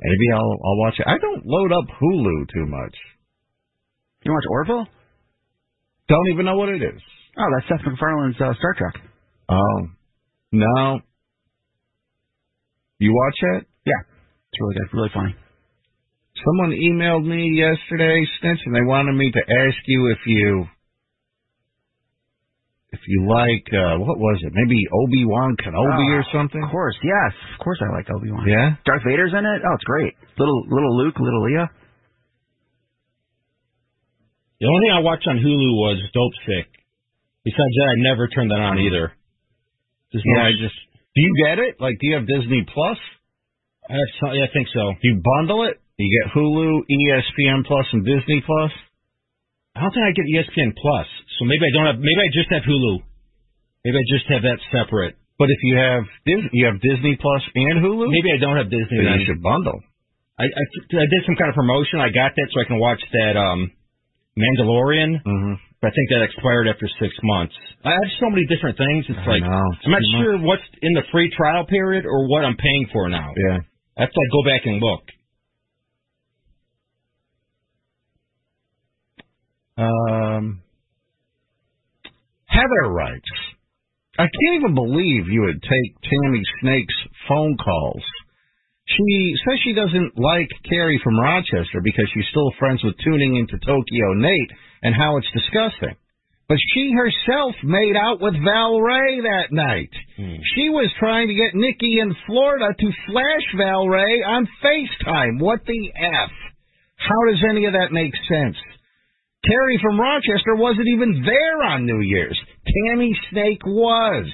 [0.00, 1.06] maybe I'll I'll watch it.
[1.06, 2.94] I don't load up Hulu too much.
[4.24, 4.86] You watch Orville?
[6.08, 7.00] Don't even know what it is.
[7.38, 8.94] Oh, that's Seth MacFarlane's uh, Star Trek.
[9.48, 9.78] Oh
[10.52, 11.00] no.
[12.98, 13.66] You watch it?
[13.84, 14.00] Yeah,
[14.52, 15.34] it's really good, really funny.
[16.44, 20.66] Someone emailed me yesterday, Snitch, and they wanted me to ask you if you
[22.92, 24.52] if you like uh what was it?
[24.54, 26.62] Maybe Obi Wan Kenobi Oh, or something?
[26.62, 28.46] Of course, yes, of course I like Obi Wan.
[28.46, 28.76] Yeah.
[28.86, 29.60] Darth Vader's in it.
[29.66, 30.14] Oh, it's great.
[30.38, 31.68] Little little Luke, little Leia.
[34.64, 36.64] The only thing I watched on Hulu was Dope Sick.
[37.44, 39.12] Besides that, I never turned that on either.
[40.08, 40.72] Just Yeah, I just
[41.12, 41.76] do you get it?
[41.76, 42.96] Like do you have Disney Plus?
[43.84, 44.96] I, have some, yeah, I think so.
[44.96, 45.76] Do you bundle it?
[46.00, 48.72] You get Hulu, ESPN Plus, and Disney Plus.
[49.76, 52.00] I don't think I get ESPN Plus, so maybe I don't have.
[52.00, 53.04] Maybe I just have Hulu.
[53.84, 55.20] Maybe I just have that separate.
[55.36, 58.08] But if you have Disney, you have Disney Plus and Hulu.
[58.08, 58.96] Maybe I don't have Disney.
[58.96, 59.20] Then.
[59.20, 59.84] you should bundle.
[60.40, 60.64] I, I
[61.04, 62.00] I did some kind of promotion.
[62.00, 63.76] I got that so I can watch that um
[64.38, 65.22] Mandalorian.
[65.22, 65.54] Mm-hmm.
[65.80, 67.54] But I think that expired after six months.
[67.84, 69.04] I have so many different things.
[69.08, 72.26] It's I like know, I'm not too sure what's in the free trial period or
[72.26, 73.28] what I'm paying for now.
[73.36, 73.58] Yeah.
[73.96, 75.02] I have to like, go back and look.
[79.76, 80.62] Um,
[82.46, 83.30] Heather writes,
[84.16, 86.94] I can't even believe you would take Tammy Snake's
[87.28, 88.02] phone calls.
[88.96, 93.58] She says she doesn't like Carrie from Rochester because she's still friends with tuning into
[93.58, 94.52] Tokyo Nate
[94.82, 95.96] and how it's disgusting.
[96.46, 99.90] But she herself made out with Val Ray that night.
[100.16, 100.36] Hmm.
[100.54, 105.40] She was trying to get Nikki in Florida to flash Val Ray on FaceTime.
[105.40, 106.30] What the F?
[106.96, 108.56] How does any of that make sense?
[109.48, 112.38] Terry from Rochester wasn't even there on New Year's.
[112.66, 114.26] Tammy Snake was.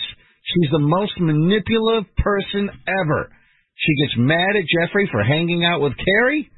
[0.42, 3.30] She's the most manipulative person ever.
[3.80, 6.50] She gets mad at Jeffrey for hanging out with Carrie.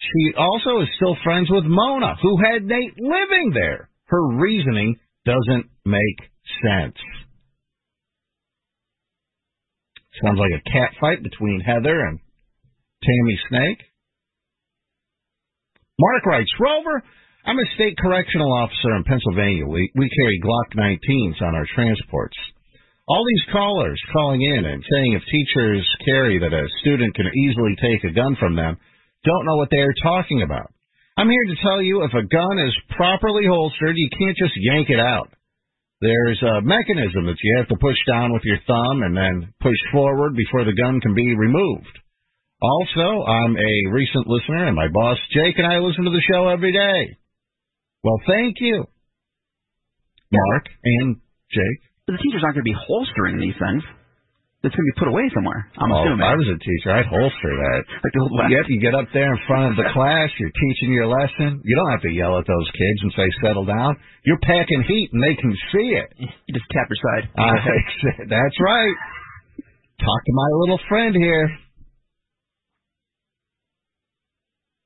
[0.00, 3.88] She also is still friends with Mona, who had Nate living there.
[4.06, 6.18] Her reasoning doesn't make
[6.62, 6.96] sense.
[10.22, 12.18] Sounds like a cat fight between Heather and
[13.04, 13.78] Tammy Snake.
[15.98, 17.02] Mark writes, Rover,
[17.44, 19.66] I'm a state correctional officer in Pennsylvania.
[19.66, 22.36] We, we carry Glock 19s on our transports.
[23.08, 27.74] All these callers calling in and saying if teachers carry that a student can easily
[27.80, 28.76] take a gun from them
[29.24, 30.70] don't know what they are talking about.
[31.16, 34.88] I'm here to tell you if a gun is properly holstered, you can't just yank
[34.90, 35.32] it out.
[36.00, 39.78] There's a mechanism that you have to push down with your thumb and then push
[39.90, 41.98] forward before the gun can be removed.
[42.60, 46.48] Also, I'm a recent listener, and my boss Jake and I listen to the show
[46.48, 47.16] every day.
[48.04, 48.84] Well, thank you,
[50.30, 51.16] Mark and
[51.50, 51.87] Jake.
[52.08, 53.84] But the teachers aren't going to be holstering these things.
[54.64, 55.68] It's going to be put away somewhere.
[55.76, 56.24] I'm oh, assuming.
[56.24, 57.80] if I was a teacher, I'd holster that.
[58.00, 58.48] Like the old West.
[58.48, 61.60] Yep, you get up there in front of the class, you're teaching your lesson.
[61.68, 64.00] You don't have to yell at those kids and say, settle down.
[64.24, 66.08] You're packing heat and they can see it.
[66.16, 67.24] You just tap your side.
[67.36, 68.96] Uh, that's right.
[70.00, 71.52] Talk to my little friend here.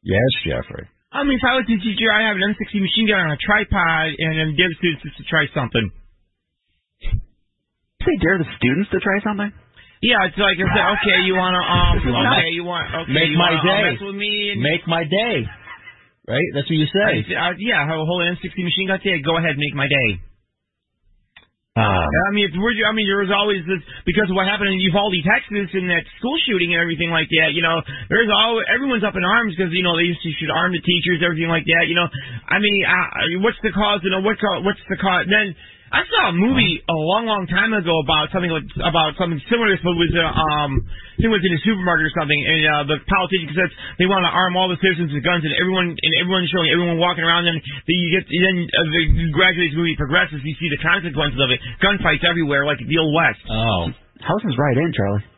[0.02, 0.90] Yes, Jeffrey.
[1.14, 3.38] I mean, if I was a teacher, I'd have an M60 machine gun on a
[3.38, 6.01] tripod and then give students just to try something.
[8.02, 9.50] Say dare the students to try something?
[10.02, 13.38] Yeah, it's like I said, okay, you wanna um okay, you want okay, Make you
[13.38, 13.82] my wanna, uh, day.
[13.94, 15.46] mess with me and Make my day.
[16.26, 16.48] Right?
[16.54, 17.34] That's what you say.
[17.34, 18.98] I, uh, yeah, have a whole M60 machine gun.
[19.02, 20.22] Yeah, go ahead, make my day.
[21.72, 22.76] Um, I mean, it's weird.
[22.84, 26.04] I mean, there was always this because of what happened in Uvalde, Texas, and that
[26.20, 27.56] school shooting and everything like that.
[27.56, 27.80] You know,
[28.12, 30.84] there's all everyone's up in arms because you know they used to should arm the
[30.84, 31.88] teachers, everything like that.
[31.88, 32.12] You know,
[32.44, 34.04] I mean, uh, what's the cause?
[34.04, 34.36] You know, what
[34.68, 35.24] what's the cause?
[35.32, 35.56] Then
[35.92, 39.68] I saw a movie a long, long time ago about something like, about something similar
[39.68, 42.40] to this, but was uh, um, I think it was in a supermarket or something,
[42.40, 43.68] and uh, the politician says
[44.00, 46.96] they want to arm all the citizens with guns, and everyone and everyone's showing everyone
[46.96, 49.02] walking around, and then you get then uh, the
[49.36, 52.96] gradually as the movie progresses, you see the consequences of it, gunfights everywhere, like the
[52.96, 53.44] old west.
[53.52, 53.92] Oh.
[54.24, 55.28] Housen's right in, Charlie.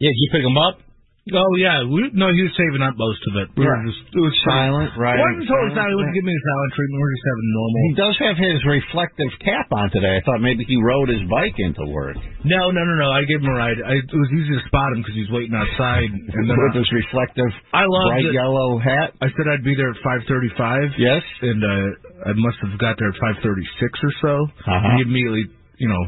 [0.00, 0.85] Yeah, did you pick him up?
[1.34, 3.50] Oh yeah, we, no, he was saving up most of it.
[3.58, 3.90] We were Right.
[3.90, 5.18] just, it was Silent, right.
[5.18, 6.22] Wasn't told us Silent, now he wouldn't right.
[6.22, 6.98] give me the silent treatment.
[7.02, 7.78] We're just having normal.
[7.82, 10.14] He does have his reflective cap on today.
[10.14, 12.14] I thought maybe he rode his bike into work
[12.46, 13.10] No, no, no, no.
[13.10, 13.74] I gave him a ride.
[13.82, 16.06] I, it was easy to spot him because he's waiting outside.
[16.14, 18.38] And then with his reflective I loved bright it.
[18.38, 19.18] yellow hat.
[19.18, 20.94] I said I'd be there at 5:35.
[20.94, 21.26] Yes.
[21.42, 24.34] and uh, I must have got there at 5:36 or so.
[24.62, 24.94] Uh-huh.
[24.94, 26.02] He immediately, you know,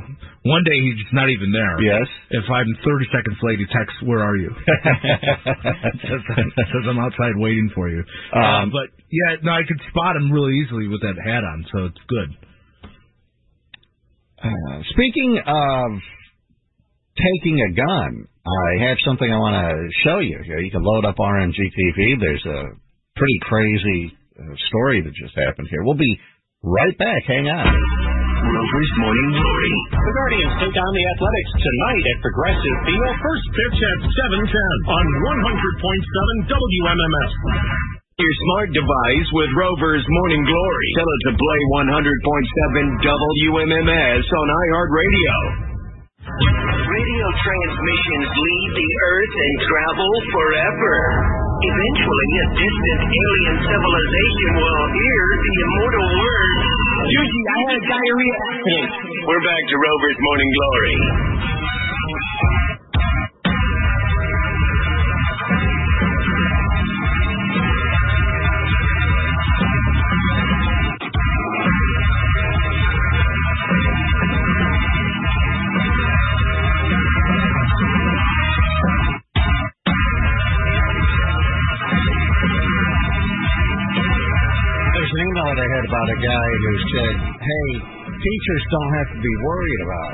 [0.49, 1.77] one day he's just not even there.
[1.85, 2.09] Yes.
[2.31, 4.49] If I'm 30 seconds late, he texts, "Where are you?"
[6.09, 6.23] says,
[6.57, 8.03] says I'm outside waiting for you.
[8.35, 11.67] uh, Um, but yeah, no, I could spot him really easily with that hat on,
[11.73, 12.31] so it's good.
[14.43, 15.91] Uh, speaking of
[17.19, 20.39] taking a gun, I have something I want to show you.
[20.47, 22.21] Here, you can load up RMG TV.
[22.21, 22.63] There's a
[23.17, 25.83] pretty crazy uh, story that just happened here.
[25.83, 26.17] We'll be
[26.63, 27.23] right back.
[27.27, 27.67] Hang on.
[28.49, 29.75] Rover's Morning Glory.
[29.93, 33.15] The Guardians take on the Athletics tonight at Progressive Field.
[33.21, 37.33] First pitch at 7:10 on 100.7 WMMS.
[38.19, 40.89] Your smart device with Rover's Morning Glory.
[40.97, 45.37] Tell it to play 100.7 WMMS on iHeartRadio.
[46.89, 51.48] Radio transmissions leave the Earth and travel forever.
[51.59, 56.63] Eventually, a distant alien civilization will hear the immortal words,
[57.09, 58.91] Juicy, I had a diarrhea accident.
[59.27, 60.95] We're back to Rover's Morning Glory.
[86.09, 87.67] About a guy who said, "Hey,
[88.17, 90.13] teachers don't have to be worried about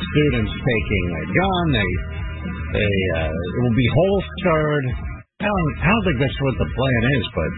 [0.00, 1.64] students taking a gun.
[1.76, 1.90] They,
[2.72, 4.84] they, uh, it will be holstered."
[5.40, 7.52] I don't, I don't think that's what the plan is, but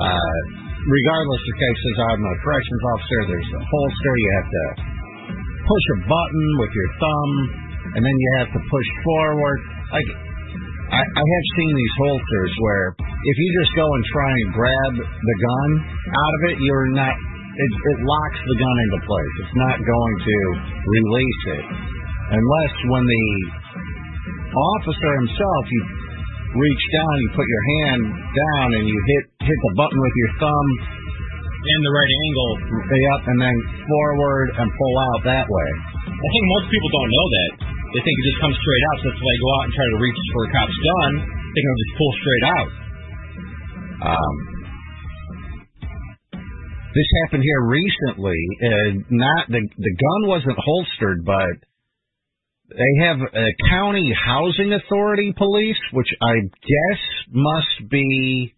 [0.00, 0.36] uh,
[0.84, 3.18] regardless of cases, I'm a corrections officer.
[3.32, 4.12] There's a holster.
[4.16, 4.64] You have to
[5.64, 7.32] push a button with your thumb,
[7.96, 9.60] and then you have to push forward.
[9.92, 10.08] Like
[10.92, 12.86] I, I have seen these holsters where
[13.18, 15.70] if you just go and try and grab the gun
[16.14, 17.14] out of it, you're not.
[17.58, 19.34] It, it locks the gun into place.
[19.42, 20.36] It's not going to
[20.86, 21.66] release it
[22.28, 23.26] unless when the
[24.78, 25.82] officer himself, you
[26.54, 30.32] reach down, you put your hand down, and you hit hit the button with your
[30.38, 30.68] thumb.
[31.58, 32.52] In the right angle.
[32.86, 35.70] Yep, and then forward and pull out that way.
[36.06, 37.50] I think most people don't know that.
[37.98, 38.96] They think it just comes straight out.
[39.02, 41.74] So if they go out and try to reach for a cop's gun, they can
[41.82, 42.68] just pull straight out.
[44.02, 44.58] Um,
[46.94, 48.38] This happened here recently.
[48.62, 51.56] Uh, not the the gun wasn't holstered, but
[52.70, 58.54] they have a county housing authority police, which I guess must be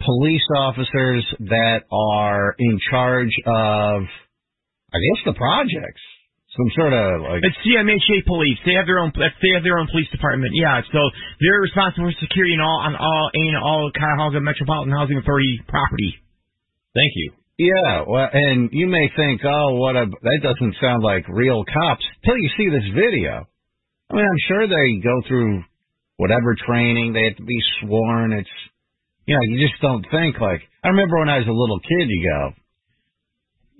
[0.00, 4.02] police officers that are in charge of,
[4.92, 6.02] I guess, the projects.
[6.56, 8.58] Some sort of like It's CMHA police.
[8.66, 9.12] They have their own.
[9.14, 10.50] They have their own police department.
[10.54, 10.98] Yeah, so
[11.38, 16.18] they're responsible for security and all on all in all Cuyahoga Metropolitan Housing Authority property.
[16.94, 17.32] Thank you.
[17.60, 22.02] Yeah, well, and you may think, oh, what a that doesn't sound like real cops
[22.24, 23.46] till you see this video.
[24.10, 25.62] I mean, I'm sure they go through
[26.16, 28.32] whatever training they have to be sworn.
[28.32, 28.50] It's
[29.26, 30.62] you know, you just don't think like.
[30.82, 32.52] I remember when I was a little kid, you go,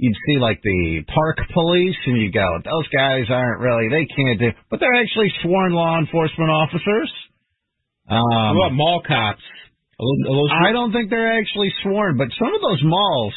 [0.00, 4.40] you'd see like the park police, and you go, those guys aren't really, they can't
[4.40, 7.12] do, but they're actually sworn law enforcement officers.
[8.08, 9.44] Um, what about mall cops?
[10.00, 13.34] Are those- are those- I don't think they're actually sworn, but some of those malls,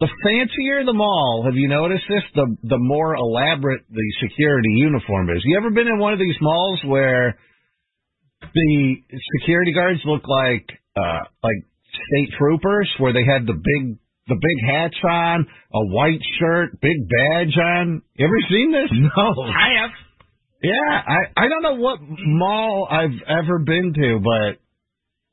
[0.00, 2.22] the fancier the mall, have you noticed this?
[2.34, 5.40] The the more elaborate the security uniform is.
[5.44, 7.38] You ever been in one of these malls where
[8.52, 8.96] the
[9.40, 11.60] security guards look like uh like
[12.10, 13.96] state troopers, where they had the big
[14.28, 18.02] the big hats on, a white shirt, big badge on?
[18.16, 18.90] You ever seen this?
[19.16, 19.42] No.
[19.44, 19.90] I have.
[20.62, 24.56] Yeah, I I don't know what mall I've ever been to, but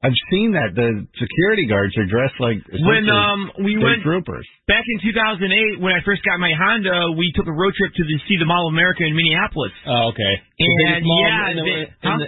[0.03, 4.01] I've seen that the security guards are dressed like When essentially um we state went
[4.03, 4.43] troopers.
[4.67, 8.03] back in 2008 when I first got my Honda, we took a road trip to
[8.03, 9.71] the, see the Mall of America in Minneapolis.
[9.87, 10.33] Oh, okay.
[10.59, 12.17] And biggest mall yeah, in the, they- in huh?
[12.17, 12.27] the,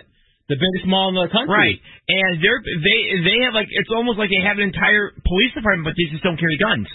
[0.49, 1.53] the biggest mall in the country.
[1.56, 1.77] Right,
[2.08, 5.88] and they're they they have like it's almost like they have an entire police department,
[5.88, 6.88] but they just don't carry guns.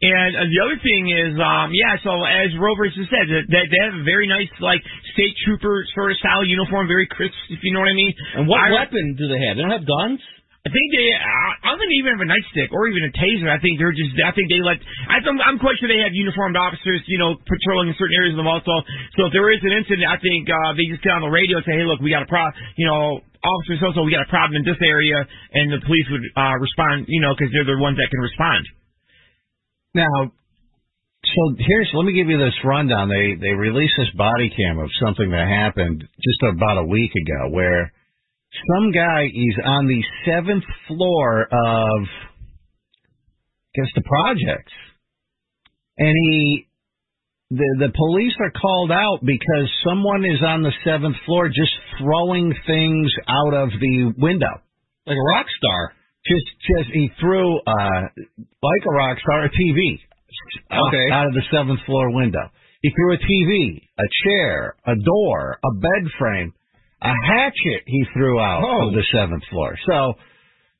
[0.00, 1.98] And uh, the other thing is, um, yeah.
[2.04, 4.80] So as Rovers has said, that that they have a very nice like
[5.12, 8.12] state trooper sort of style uniform, very crisp, if you know what I mean.
[8.36, 9.56] And what I- weapon do they have?
[9.56, 10.20] They don't have guns.
[10.60, 11.08] I think they.
[11.08, 13.48] I don't think they even have a nightstick or even a taser.
[13.48, 14.12] I think they're just.
[14.20, 14.76] I think they let.
[15.08, 18.36] I think, I'm quite sure they have uniformed officers, you know, patrolling in certain areas
[18.36, 18.60] of the mall.
[18.60, 18.76] So,
[19.16, 21.58] so if there is an incident, I think uh, they just get on the radio
[21.58, 22.44] and say, "Hey, look, we got a pro.
[22.76, 26.08] You know, officer so so, we got a problem in this area," and the police
[26.12, 27.08] would uh, respond.
[27.08, 28.62] You know, because they're the ones that can respond.
[29.96, 30.28] Now,
[31.24, 33.08] so here's let me give you this rundown.
[33.08, 37.48] They they released this body cam of something that happened just about a week ago,
[37.48, 37.96] where
[38.74, 42.00] some guy is on the seventh floor of,
[43.64, 44.72] I guess the projects,
[45.98, 46.66] and he.
[47.52, 52.54] The the police are called out because someone is on the seventh floor just throwing
[52.64, 54.54] things out of the window.
[55.04, 55.92] Like a rock star.
[56.30, 58.02] Just just he threw uh
[58.62, 59.98] like a rock star a TV
[60.70, 61.10] Okay.
[61.12, 62.46] out of the seventh floor window.
[62.82, 66.54] He threw a TV, a chair, a door, a bed frame,
[67.02, 68.88] a hatchet he threw out Oh.
[68.88, 69.76] of the seventh floor.
[69.86, 70.14] So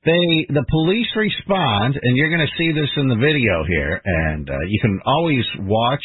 [0.05, 4.49] they the police respond, and you're going to see this in the video here, and
[4.49, 6.05] uh, you can always watch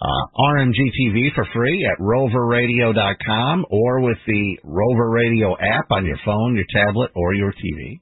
[0.00, 0.24] uh,
[0.56, 6.56] RMG TV for free at roverradio.com or with the Rover Radio app on your phone,
[6.56, 8.00] your tablet, or your TV.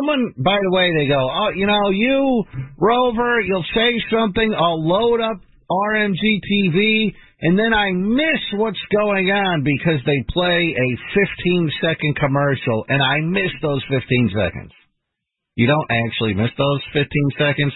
[0.00, 2.44] Someone, by the way, they go, oh, you know, you,
[2.78, 5.38] Rover, you'll say something, I'll load up
[5.70, 6.16] RMG
[6.50, 10.88] TV, and then I miss what's going on because they play a
[11.42, 14.70] 15 second commercial, and I miss those 15 seconds.
[15.56, 17.74] You don't actually miss those 15 seconds.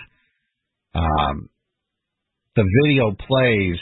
[0.95, 1.51] Um,
[2.55, 3.77] the video plays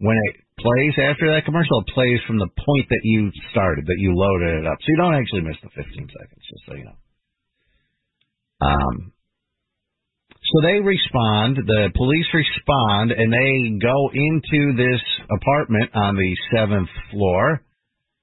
[0.00, 1.84] when it plays after that commercial.
[1.84, 4.78] It plays from the point that you started, that you loaded it up.
[4.80, 6.98] So you don't actually miss the 15 seconds, just so you know.
[8.66, 9.12] Um,
[10.52, 16.88] so they respond, the police respond, and they go into this apartment on the seventh
[17.10, 17.62] floor,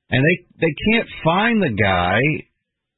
[0.10, 2.20] and they they can't find the guy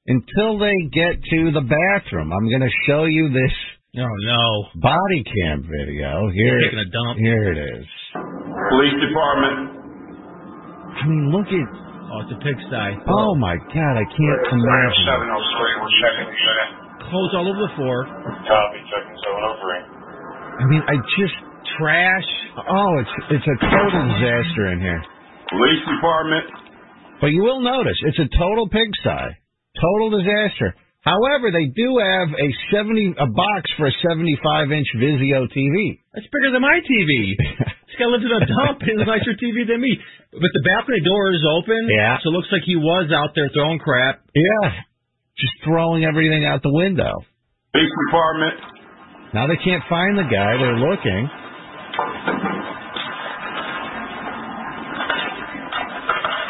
[0.08, 2.32] until they get to the bathroom.
[2.32, 3.54] I'm going to show you this
[3.98, 4.46] Oh no.
[4.82, 6.28] body cam video.
[6.30, 7.18] Here, Taking a dump.
[7.18, 7.86] here it is.
[8.14, 9.58] Police department.
[11.00, 11.68] I mean, look at.
[12.06, 12.92] Oh, it's a pigsty.
[13.10, 15.08] Oh my God, I can't imagine.
[15.10, 16.85] 703, we're checking.
[17.10, 18.06] Clothes all over the floor.
[18.06, 20.62] Copy, checking 703.
[20.62, 21.36] I mean, I just
[21.77, 22.29] Trash.
[22.56, 25.02] Oh, it's it's a total disaster in here.
[25.50, 26.46] Police department.
[27.19, 29.25] But you will notice it's a total pigsty,
[29.75, 30.77] total disaster.
[31.02, 36.00] However, they do have a seventy a box for a seventy-five inch Vizio TV.
[36.13, 37.36] That's bigger than my TV.
[37.90, 38.79] this guy lives in a dump.
[38.86, 40.00] He has a nicer TV than me.
[40.32, 41.90] But the balcony door is open.
[41.92, 42.17] Yeah.
[42.23, 44.23] So it looks like he was out there throwing crap.
[44.32, 44.86] Yeah,
[45.38, 47.12] just throwing everything out the window.
[47.73, 48.56] Police department.
[49.33, 50.58] Now they can't find the guy.
[50.58, 51.29] They're looking.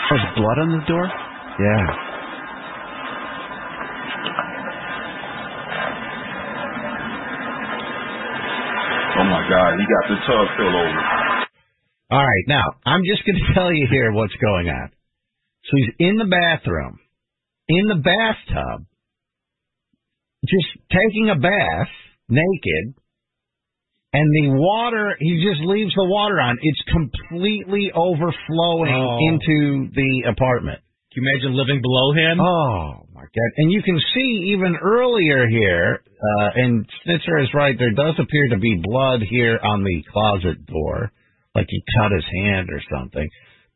[0.06, 1.06] Oh, there's blood on the door?
[1.10, 1.86] Yeah.
[9.18, 11.02] Oh my God, he got the tub filled over.
[12.12, 14.92] All right, now I'm just going to tell you here what's going on.
[15.64, 17.00] So he's in the bathroom,
[17.68, 18.86] in the bathtub,
[20.46, 21.90] just taking a bath,
[22.30, 22.94] naked,
[24.14, 26.58] and the water, he just leaves the water on.
[26.62, 29.18] It's completely overflowing Oh.
[29.28, 30.80] into the apartment.
[31.12, 32.40] Can you imagine living below him?
[32.40, 33.52] Oh my god!
[33.58, 36.02] And you can see even earlier here,
[36.40, 37.78] uh, and Snitzer is right.
[37.78, 41.12] There does appear to be blood here on the closet door,
[41.56, 43.28] like he cut his hand or something.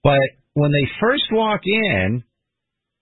[0.03, 0.19] But
[0.53, 2.23] when they first walk in,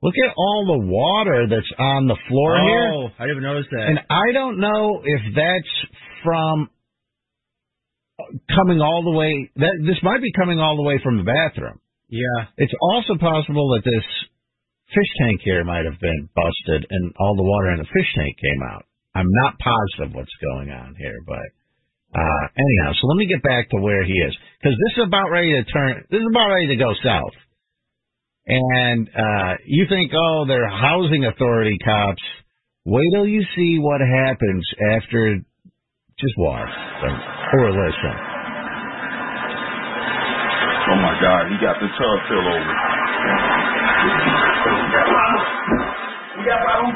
[0.01, 2.91] look at all the water that's on the floor here.
[2.93, 3.85] Oh, I didn't notice that.
[3.89, 5.73] And I don't know if that's
[6.23, 6.69] from
[8.55, 9.49] coming all the way.
[9.57, 11.79] That this might be coming all the way from the bathroom.
[12.09, 12.49] yeah.
[12.57, 14.05] It's also possible that this
[14.93, 18.35] fish tank here might have been busted and all the water in the fish tank
[18.39, 18.85] came out.
[19.13, 21.47] I'm not positive what's going on here, but
[22.15, 25.29] uh anyhow, so let me get back to where he is because this is about
[25.29, 26.05] ready to turn.
[26.09, 27.35] This is about ready to go south.
[28.47, 32.23] And uh you think, oh, they're housing authority cops.
[32.85, 35.39] Wait till you see what happens after.
[36.19, 36.69] Just watch
[37.03, 37.11] or,
[37.59, 38.15] or listen.
[40.89, 42.73] Oh my God, he got the tub fill over.
[46.37, 46.95] You got a problem?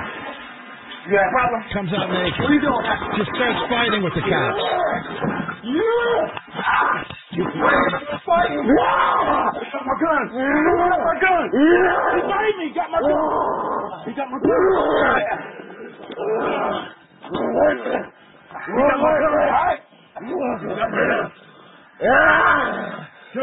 [1.05, 1.59] You got a problem?
[1.73, 2.39] Comes out naked.
[2.39, 2.85] What are you doing?
[3.19, 5.50] Just starts fighting with the cops.
[5.63, 5.81] You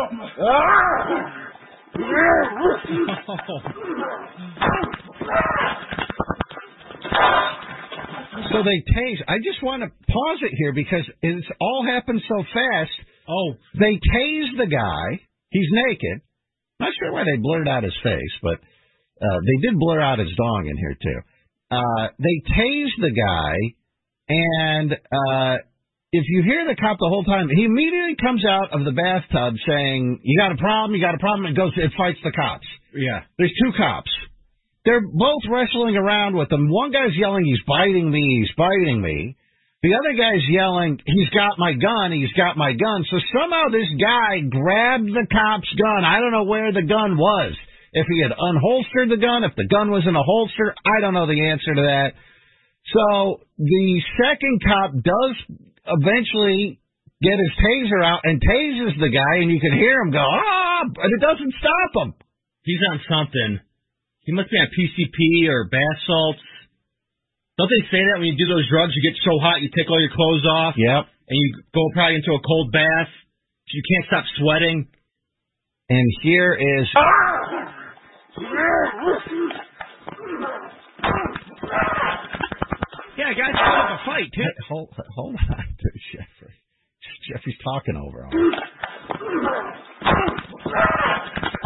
[0.01, 0.29] off my...
[8.53, 9.21] So they tase.
[9.29, 12.91] I just want to pause it here because it's all happened so fast.
[13.29, 15.21] Oh, They tase the guy.
[15.51, 16.23] He's naked.
[16.81, 18.55] Not sure why they blurred out his face, but
[19.21, 21.21] uh, they did blur out his dong in here too.
[21.71, 23.55] Uh, they tase the guy,
[24.29, 25.57] and uh,
[26.13, 29.55] if you hear the cop the whole time, he immediately comes out of the bathtub
[29.67, 30.95] saying, "You got a problem?
[30.97, 32.67] You got a problem?" It goes, it fights the cops.
[32.95, 33.23] yeah.
[33.39, 34.11] There's two cops.
[34.89, 36.73] They're both wrestling around with them.
[36.73, 39.37] One guy's yelling, he's biting me, he's biting me.
[39.85, 43.05] The other guy's yelling, he's got my gun, he's got my gun.
[43.13, 46.09] So somehow this guy grabbed the cop's gun.
[46.09, 47.53] I don't know where the gun was.
[47.93, 51.13] If he had unholstered the gun, if the gun was in a holster, I don't
[51.13, 52.17] know the answer to that.
[52.89, 55.35] So the second cop does
[55.85, 56.81] eventually
[57.21, 60.89] get his taser out and tases the guy, and you can hear him go, ah,
[60.97, 62.15] but it doesn't stop him.
[62.65, 63.68] He's on something.
[64.29, 66.45] He must be on PCP or bath salts.
[67.57, 69.89] Don't they say that when you do those drugs, you get so hot you take
[69.89, 70.75] all your clothes off?
[70.77, 71.09] Yep.
[71.33, 73.09] And you go probably into a cold bath.
[73.73, 74.87] You can't stop sweating.
[75.89, 77.73] And here is ah!
[83.17, 84.45] Yeah, guys, put up a fight too.
[84.45, 86.53] Hey, hold hold on, to Jeffrey.
[87.33, 88.33] Jeffrey's talking over all.
[90.77, 91.59] Ah!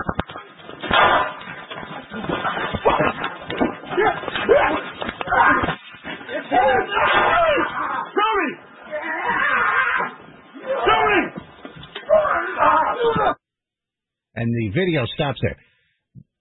[14.35, 15.57] And the video stops there.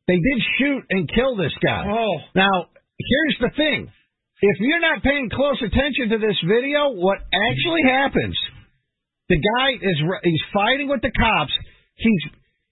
[0.08, 1.86] They did shoot and kill this guy.
[1.88, 2.18] Oh.
[2.36, 2.68] Now,
[2.98, 3.92] here's the thing.
[4.42, 8.36] If you're not paying close attention to this video, what actually happens,
[9.30, 11.54] the guy is he's fighting with the cops.
[11.96, 12.24] He's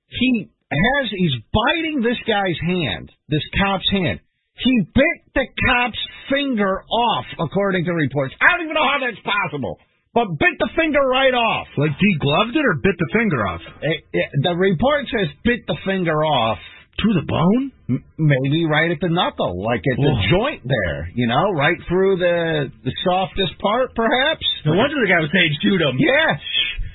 [0.08, 4.20] he has he's biting this guy's hand, this cop's hand.
[4.58, 6.00] He bit the cop's
[6.30, 8.34] finger off, according to reports.
[8.42, 9.78] I don't even know how that's possible,
[10.14, 11.68] but bit the finger right off.
[11.78, 13.62] Like degloved it or bit the finger off?
[13.84, 16.58] Eh, eh, the report says bit the finger off.
[17.00, 17.72] To the bone?
[17.88, 22.18] M- maybe right at the knuckle, like at the joint there, you know, right through
[22.20, 24.44] the the softest part, perhaps.
[24.66, 25.96] No wonder the guy was saying shoot him.
[25.96, 26.42] Yes.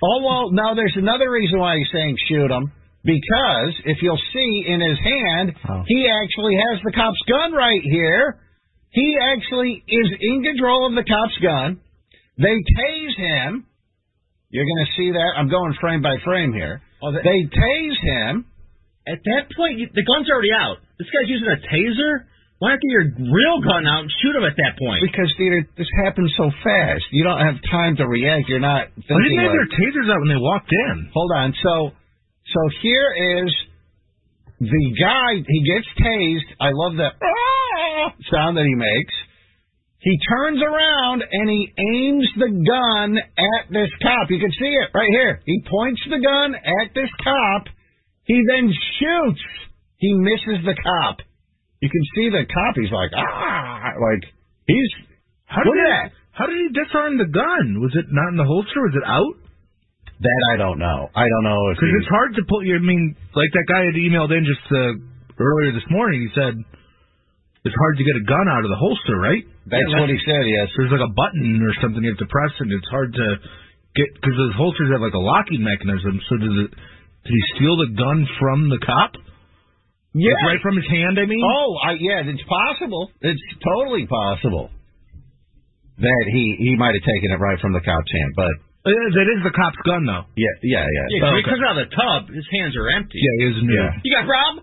[0.05, 2.69] Oh well, now there's another reason why he's saying shoot him.
[3.03, 5.85] Because if you'll see in his hand, Oh.
[5.89, 8.37] he actually has the cop's gun right here.
[8.91, 11.81] He actually is in control of the cop's gun.
[12.39, 13.67] They tase him.
[14.51, 15.31] You're going to see that.
[15.37, 16.83] I'm going frame by frame here.
[17.03, 18.47] Oh, that- They tase him.
[19.07, 20.79] At that point, you, the gun's already out.
[20.99, 22.25] This guy's using a taser.
[22.59, 25.03] Why don't you get your real gun out and shoot him at that point?
[25.05, 27.05] Because Dieter, this happens so fast.
[27.13, 28.49] You don't have time to react.
[28.49, 29.19] You're not thinking.
[29.21, 31.11] didn't they have like- their tasers out when they walked in?
[31.13, 31.53] Hold on.
[31.61, 31.93] So,
[32.49, 33.53] so here is
[34.61, 35.43] the guy.
[35.45, 36.49] He gets tased.
[36.63, 39.15] I love that "Ah!" sound that he makes.
[40.05, 44.29] He turns around and he aims the gun at this cop.
[44.29, 45.41] You can see it right here.
[45.49, 47.73] He points the gun at this cop.
[48.29, 48.69] He then
[49.01, 49.41] shoots.
[49.97, 51.25] He misses the cop.
[51.81, 52.77] You can see the cop.
[52.77, 54.29] He's like, ah, like
[54.69, 54.93] he's.
[55.49, 56.09] How look did at that.
[56.37, 57.81] How did he disarm the gun?
[57.81, 58.85] Was it not in the holster?
[58.85, 59.41] Was it out?
[60.21, 61.09] That I don't know.
[61.17, 62.61] I don't know Because it's hard to pull.
[62.61, 65.01] I mean, like that guy had emailed in just uh,
[65.41, 66.29] earlier this morning.
[66.29, 66.61] He said
[67.65, 69.45] it's hard to get a gun out of the holster, right?
[69.67, 70.45] That's what he said.
[70.45, 70.69] Yes.
[70.77, 73.27] There's like a button or something you have to press, and it's hard to
[73.97, 76.21] get because those holsters have like a locking mechanism.
[76.29, 76.71] So does it?
[77.25, 79.17] Did he steal the gun from the cop?
[80.13, 80.31] Yeah.
[80.45, 81.17] Like, right from his hand.
[81.19, 81.41] I mean.
[81.43, 83.11] Oh, I, yeah, it's possible.
[83.25, 84.69] It's totally possible
[85.99, 88.33] that he he might have taken it right from the cop's hand.
[88.37, 88.53] But
[88.85, 90.29] Uh, that is the cop's gun, though.
[90.37, 91.07] yeah, yeah, yeah.
[91.09, 93.17] Yeah, 'cause when he comes out of the tub, his hands are empty.
[93.17, 93.73] Yeah, he is new.
[93.73, 93.91] Yeah.
[94.05, 94.55] You got Rob?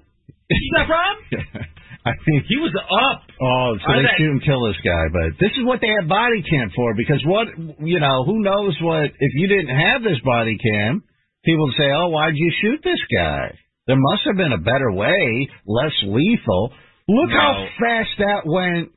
[0.52, 1.16] You got Rob?
[2.06, 3.22] I mean, He was up.
[3.40, 6.42] Oh, so they shoot and kill this guy, but this is what they have body
[6.42, 6.94] cam for.
[6.98, 7.48] Because what
[7.80, 9.06] you know, who knows what?
[9.06, 11.04] If you didn't have this body cam,
[11.46, 13.54] people would say, "Oh, why'd you shoot this guy?"
[13.88, 16.74] There must have been a better way, less lethal.
[17.08, 18.90] Look how fast that went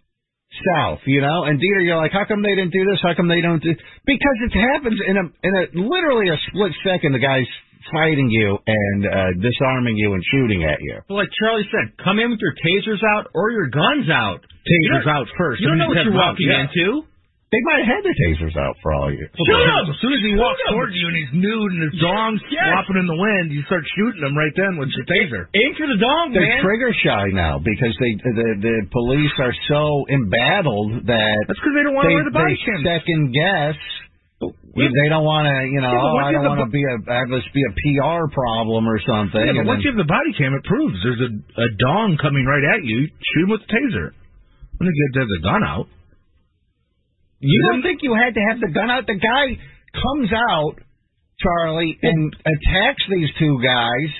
[0.74, 1.44] south, you know.
[1.44, 3.00] And Dieter, you're like, how come they didn't do this?
[3.02, 3.74] How come they don't do?
[4.06, 7.12] Because it happens in a in a literally a split second.
[7.12, 7.48] The guy's
[7.92, 11.00] fighting you and uh, disarming you and shooting at you.
[11.08, 14.40] Well, like Charlie said, come in with your tasers out or your guns out.
[14.64, 15.60] Tasers out first.
[15.60, 17.04] You don't know what you're walking into.
[17.52, 19.22] They might have had the tasers out for all you.
[19.30, 19.86] Shoot him!
[19.86, 22.66] As soon as he walks towards you and he's nude and his dong's Yes.
[22.66, 25.46] flopping in the wind, you start shooting him right then with your taser.
[25.54, 26.66] Aim for the dong, They're man.
[26.66, 31.84] trigger shy now because they the the police are so embattled that That's because they
[31.86, 33.78] don't want to wear the body second guess.
[34.74, 35.94] They don't want to, you know.
[35.94, 38.98] Yeah, oh, I don't want to be a have this be a PR problem or
[39.06, 39.38] something.
[39.38, 42.18] Yeah, but once then- you have the body cam, it proves there's a, a dong
[42.18, 43.06] coming right at you.
[43.06, 44.10] Shoot him with the taser.
[44.78, 45.86] When don't think you have to have the gun out.
[47.38, 49.06] you don't think you had to have the gun out?
[49.06, 49.44] The guy
[49.94, 50.74] comes out,
[51.38, 54.10] Charlie, and attacks these two guys.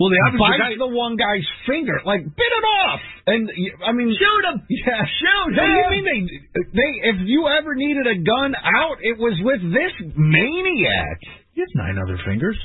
[0.00, 3.44] Well, the obviously bites the one guy's finger, like bit it off, and
[3.84, 4.64] I mean, Shoot him!
[4.72, 6.64] Yeah, Shoot What do you mean they?
[6.72, 11.20] They if you ever needed a gun out, it was with this maniac.
[11.52, 12.56] He has nine other fingers.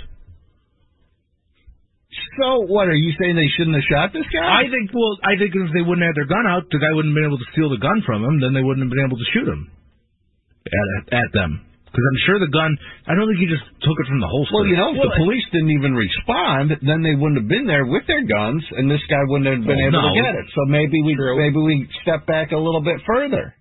[2.40, 3.36] So what are you saying?
[3.36, 4.64] They shouldn't have shot this guy?
[4.64, 4.96] I think.
[4.96, 7.28] Well, I think if they wouldn't have their gun out, the guy wouldn't have been
[7.28, 8.40] able to steal the gun from him.
[8.40, 9.68] Then they wouldn't have been able to shoot him
[10.72, 11.68] at at them.
[11.96, 12.76] Because I'm sure the gun.
[13.08, 14.52] I don't think he just took it from the holster.
[14.52, 17.88] well, you know, if the police didn't even respond, then they wouldn't have been there
[17.88, 20.44] with their guns, and this guy wouldn't have been Well, able to get it.
[20.52, 23.56] So maybe we maybe we step back a little bit further.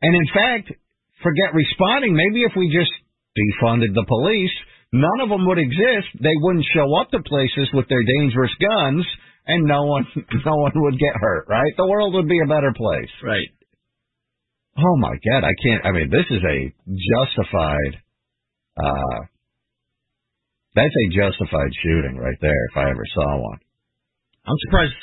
[0.00, 0.72] And in fact,
[1.20, 2.16] forget responding.
[2.16, 2.96] Maybe if we just
[3.36, 4.56] defunded the police,
[4.96, 6.08] none of them would exist.
[6.24, 9.04] They wouldn't show up to places with their dangerous guns,
[9.44, 10.08] and no one
[10.48, 11.44] no one would get hurt.
[11.44, 11.76] Right?
[11.76, 13.12] The world would be a better place.
[13.22, 13.52] Right.
[14.78, 15.82] Oh my God, I can't.
[15.84, 17.98] I mean, this is a justified.
[18.78, 19.18] uh
[20.74, 22.62] That's a justified shooting right there.
[22.70, 23.58] If I ever saw one.
[24.46, 24.94] I'm surprised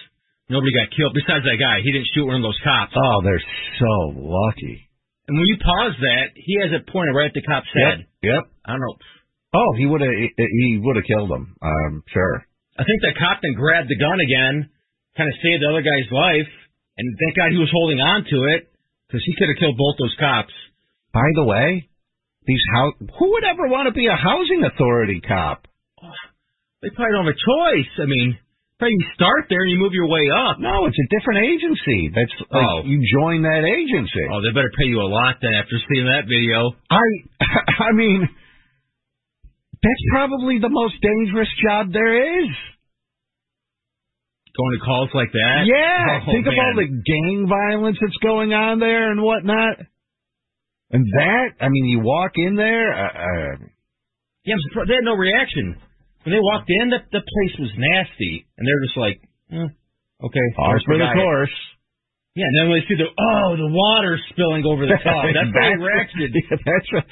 [0.47, 1.84] nobody got killed besides that guy.
[1.84, 2.95] He didn't shoot one of those cops.
[2.95, 3.43] Oh, they're
[3.78, 4.88] so lucky.
[5.28, 8.07] And when you pause that, he has it pointed right at the cop's head.
[8.23, 8.43] Yep.
[8.63, 8.95] I don't know.
[9.55, 10.11] Oh, he would have.
[10.11, 11.55] He, would have killed him.
[11.61, 12.47] I'm sure.
[12.80, 14.69] I think that cop then grabbed the gun again,
[15.15, 16.51] kind of saved the other guy's life,
[16.99, 18.74] and thank God he was holding on to it
[19.07, 20.53] because he could have killed both those cops.
[21.13, 21.87] By the way,
[22.45, 25.67] these how who would ever want to be a housing authority cop?
[26.81, 27.91] They probably don't have a choice.
[27.97, 28.37] I mean,
[28.77, 30.59] probably you start there and you move your way up.
[30.59, 32.11] No, it's a different agency.
[32.13, 32.83] That's like Oh.
[32.85, 34.21] you join that agency.
[34.29, 36.75] Oh, they better pay you a lot then after seeing that video.
[36.91, 37.01] I
[37.89, 38.27] I mean,
[39.81, 42.49] that's probably the most dangerous job there is.
[44.55, 45.67] Going to calls like that.
[45.67, 49.83] Yeah, Oh, think of all the gang violence that's going on there and whatnot.
[50.91, 52.93] And that, I mean, you walk in there.
[52.95, 53.55] Uh, uh,
[54.47, 55.75] Yeah, I'm surprised they had no reaction
[56.23, 56.87] when they walked in.
[56.89, 59.17] The the place was nasty, and they're just like,
[59.51, 59.69] eh,
[60.23, 61.57] okay, for the course.
[62.35, 65.51] Yeah, and then when they see the oh the water spilling over the top, that's
[65.51, 66.31] how they reacted.
[66.35, 67.11] Yeah, that's right.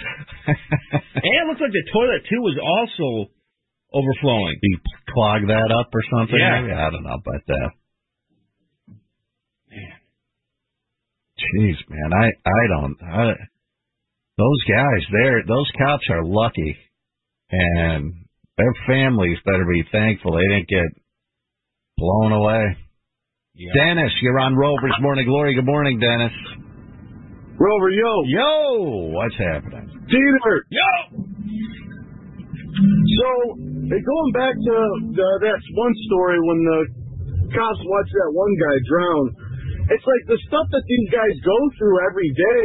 [1.19, 3.31] And it looks like the toilet too was also
[3.93, 4.57] overflowing.
[4.61, 4.77] you
[5.09, 6.39] clog that up or something.
[6.39, 6.61] Yeah.
[6.61, 6.73] maybe?
[6.73, 7.69] I don't know about that.
[11.37, 12.97] Jeez, man, I I don't.
[13.01, 13.33] I,
[14.37, 16.77] those guys, they're those cops are lucky,
[17.51, 18.13] and
[18.57, 21.01] their families better be thankful they didn't get
[21.97, 22.77] blown away.
[23.55, 25.53] Dennis, you're on Rover's Morning Glory.
[25.53, 26.31] Good morning, Dennis.
[27.59, 28.23] Rover, yo.
[28.25, 29.89] Yo, what's happening?
[30.09, 30.61] Dieter.
[30.69, 31.23] Yo.
[33.19, 33.57] So,
[33.89, 34.75] hey, going back to
[35.11, 36.79] the, that one story when the
[37.51, 39.25] cops watched that one guy drown,
[39.91, 42.63] it's like the stuff that these guys go through every day.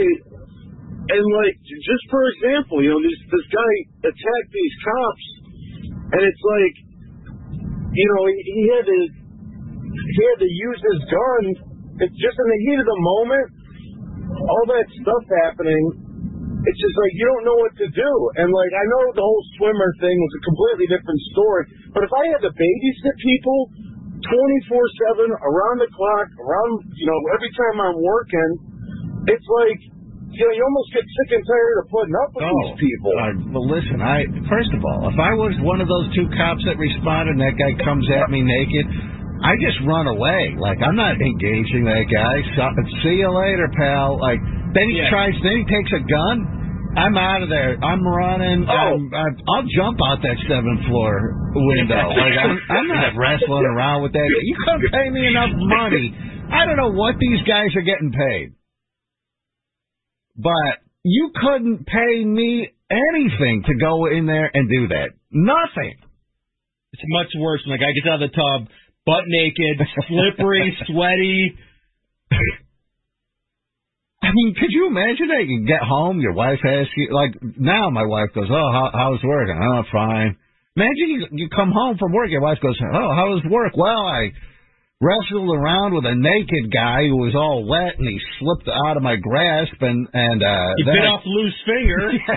[1.08, 3.72] And like, just for example, you know, this this guy
[4.12, 5.26] attacked these cops,
[6.12, 6.76] and it's like,
[7.96, 9.00] you know, he, he had to
[9.88, 11.42] he had to use his gun.
[12.04, 13.46] It's just in the heat of the moment,
[14.36, 16.07] all that stuff happening.
[16.58, 18.10] It's just like you don't know what to do.
[18.42, 21.62] And like I know the whole swimmer thing was a completely different story,
[21.94, 23.58] but if I had to babysit people
[24.26, 28.50] 24/7 around the clock, around you know every time I'm working,
[29.30, 29.78] it's like
[30.34, 33.12] you know you almost get sick and tired of putting up with these people.
[33.14, 36.66] Uh, well, listen, I first of all, if I was one of those two cops
[36.66, 38.86] that responded and that guy comes at me naked,
[39.46, 40.58] I just run away.
[40.58, 42.34] Like I'm not engaging that guy.
[42.58, 42.66] So,
[43.06, 44.18] see you later, pal.
[44.18, 44.42] Like
[44.74, 45.10] then he Yeah.
[45.10, 45.34] tries.
[45.42, 46.56] Then he takes a gun.
[46.96, 47.76] I'm out of there.
[47.78, 48.64] I'm running.
[48.66, 48.72] Oh.
[48.72, 52.10] I'm, I'm, I'll jump out that seventh floor window.
[52.18, 54.26] Like I'm, I'm not wrestling around with that.
[54.26, 56.14] You couldn't pay me enough money.
[56.50, 58.54] I don't know what these guys are getting paid,
[60.36, 65.10] but you couldn't pay me anything to go in there and do that.
[65.30, 65.94] Nothing.
[66.92, 68.68] It's much worse when the guy gets out of the tub,
[69.04, 71.54] butt naked, slippery, sweaty.
[74.22, 75.46] I mean, could you imagine that?
[75.46, 79.22] You get home, your wife asks you, like, now my wife goes, oh, how, how's
[79.22, 79.48] work?
[79.50, 80.36] Oh, fine.
[80.76, 83.72] Imagine you, you come home from work, your wife goes, oh, how was work?
[83.76, 84.30] Well, I
[85.00, 89.02] wrestled around with a naked guy who was all wet and he slipped out of
[89.02, 92.10] my grasp and, and, uh, then bit I- off Lou's finger.
[92.28, 92.36] Yeah,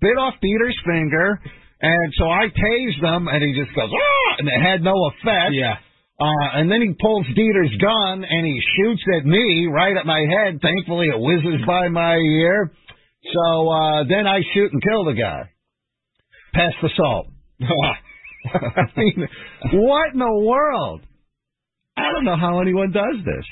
[0.00, 1.40] bit off Peter's finger.
[1.82, 5.52] And so I tased him and he just goes, ah, and it had no effect.
[5.54, 5.76] Yeah.
[6.20, 10.20] Uh, and then he pulls Dieter's gun and he shoots at me right at my
[10.20, 10.60] head.
[10.60, 12.70] Thankfully, it whizzes by my ear.
[13.32, 15.50] So uh, then I shoot and kill the guy.
[16.52, 17.28] Pass the salt.
[18.54, 19.28] I mean,
[19.72, 21.00] what in the world?
[21.96, 23.44] I don't know how anyone does this.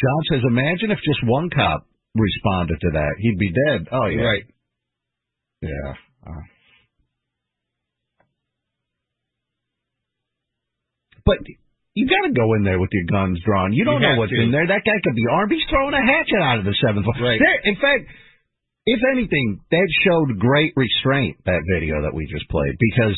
[0.00, 3.14] John says, imagine if just one cop responded to that.
[3.18, 3.88] He'd be dead.
[3.92, 4.22] Oh, yeah.
[4.22, 4.42] Right.
[5.62, 5.94] Yeah.
[6.26, 6.40] Uh,
[11.30, 11.38] but
[11.94, 13.70] you got to go in there with your guns drawn.
[13.72, 14.42] You don't You know what's to.
[14.42, 14.66] in there.
[14.66, 15.50] That guy could be armed.
[15.54, 17.18] He's throwing a hatchet out of the seventh floor.
[17.22, 17.38] Right.
[17.38, 18.10] There, in fact,
[18.86, 21.38] if anything, that showed great restraint.
[21.46, 23.14] That video that we just played, because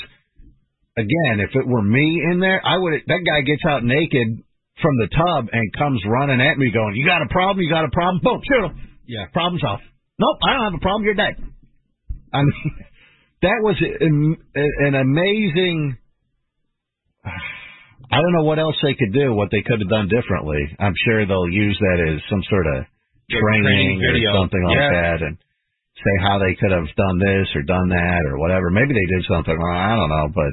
[0.97, 3.01] again, if it were me in there, I would.
[3.09, 4.45] That guy gets out naked
[4.81, 7.63] from the tub and comes running at me, going, "You got a problem?
[7.63, 8.21] You got a problem?
[8.25, 8.75] Boom, shoot him.
[9.07, 9.27] Yeah.
[9.33, 9.85] Problem solved.
[10.19, 11.05] Nope, I don't have a problem.
[11.05, 11.37] You're dead."
[12.33, 12.73] I mean,
[13.43, 15.97] that was an, an amazing.
[17.25, 17.31] Ah,
[18.13, 20.61] I don't know what else they could do, what they could have done differently.
[20.79, 22.85] I'm sure they'll use that as some sort of
[23.33, 24.91] training, training or something like Yeah.
[24.93, 25.39] that, and
[25.97, 28.69] say how they could have done this or done that or whatever.
[28.71, 29.77] Maybe they did something wrong.
[29.81, 30.53] I don't know, but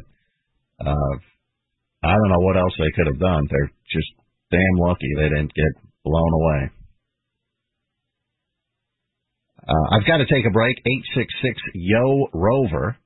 [0.87, 1.15] uh,
[2.03, 3.47] I don't know what else they could have done.
[3.51, 4.07] They're just
[4.51, 5.73] damn lucky they didn't get
[6.05, 6.69] blown away.
[9.67, 10.77] Uh, I've got to take a break.
[10.79, 12.97] 866 Yo Rover.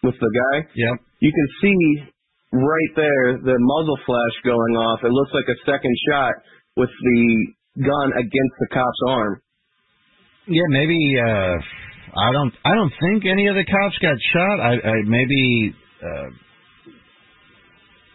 [0.03, 0.99] with the guy, Yep.
[1.21, 2.11] you can see
[2.53, 5.01] right there the muzzle flash going off.
[5.05, 6.33] It looks like a second shot
[6.77, 7.47] with the
[7.85, 9.43] gun against the cop's arm.
[10.47, 11.59] Yeah, maybe uh
[12.17, 14.57] I don't I don't think any of the cops got shot.
[14.61, 16.29] I, I maybe uh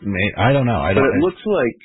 [0.02, 0.82] may, I don't know.
[0.82, 1.80] I don't it looks like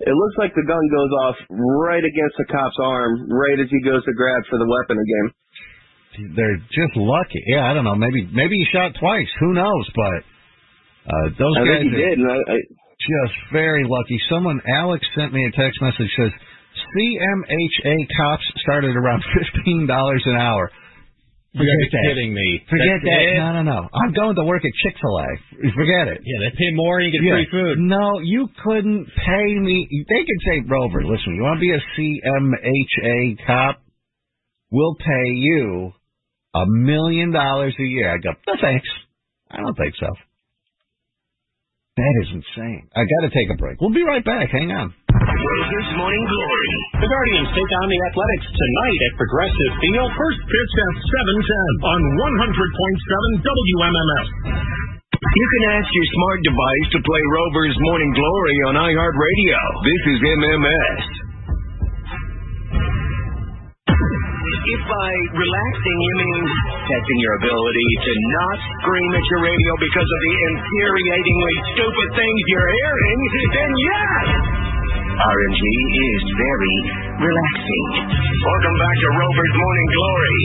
[0.00, 3.80] it looks like the gun goes off right against the cop's arm, right as he
[3.82, 6.34] goes to grab for the weapon again.
[6.34, 7.40] they're just lucky.
[7.46, 7.94] Yeah, I don't know.
[7.94, 9.30] Maybe maybe he shot twice.
[9.40, 9.86] Who knows?
[9.94, 10.20] But
[11.06, 12.58] uh those I guys think he did, and I, I
[13.00, 14.18] just very lucky.
[14.30, 16.32] Someone Alex sent me a text message says
[16.74, 20.70] CMHA cops started around fifteen dollars an hour.
[21.54, 22.04] You Forget gotta be that.
[22.10, 22.48] kidding me.
[22.66, 23.22] Forget That's that.
[23.30, 23.38] it?
[23.38, 23.80] No, no, no.
[23.94, 25.28] I'm going to work at Chick Fil A.
[25.78, 26.18] Forget it.
[26.26, 27.38] Yeah, they pay more and you get Yeah.
[27.38, 27.78] free food.
[27.78, 29.86] No, you couldn't pay me.
[30.10, 33.80] They could say, Rover, listen, you want to be a CMHA cop?
[34.72, 35.92] We'll pay you
[36.54, 38.10] a million dollars a year.
[38.12, 38.88] I go, no thanks.
[39.48, 40.08] I don't think so.
[41.96, 42.88] That is insane.
[42.96, 43.80] I got to take a break.
[43.80, 44.50] We'll be right back.
[44.50, 44.92] Hang on.
[45.14, 46.74] Rover's Morning Glory.
[46.98, 50.10] The Guardians take on the Athletics tonight at Progressive Field.
[50.10, 54.28] First pitch at 7:10 on 100.7 WMMS.
[55.14, 59.58] You can ask your smart device to play Rover's Morning Glory on iHeartRadio.
[59.86, 61.02] This is MMS.
[64.64, 66.42] If by relaxing you mean
[66.90, 72.40] testing your ability to not scream at your radio because of the infuriatingly stupid things
[72.50, 73.18] you're hearing,
[73.54, 74.63] then yes!
[75.14, 76.76] RMG is very
[77.22, 77.86] relaxing.
[78.34, 80.42] Welcome back to Rover's Morning Glory.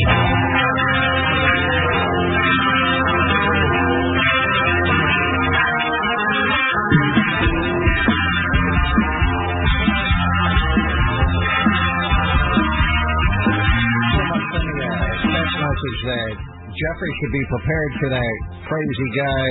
[15.30, 16.32] text message that
[16.78, 18.36] Jeffrey should be prepared for that
[18.70, 19.50] crazy guy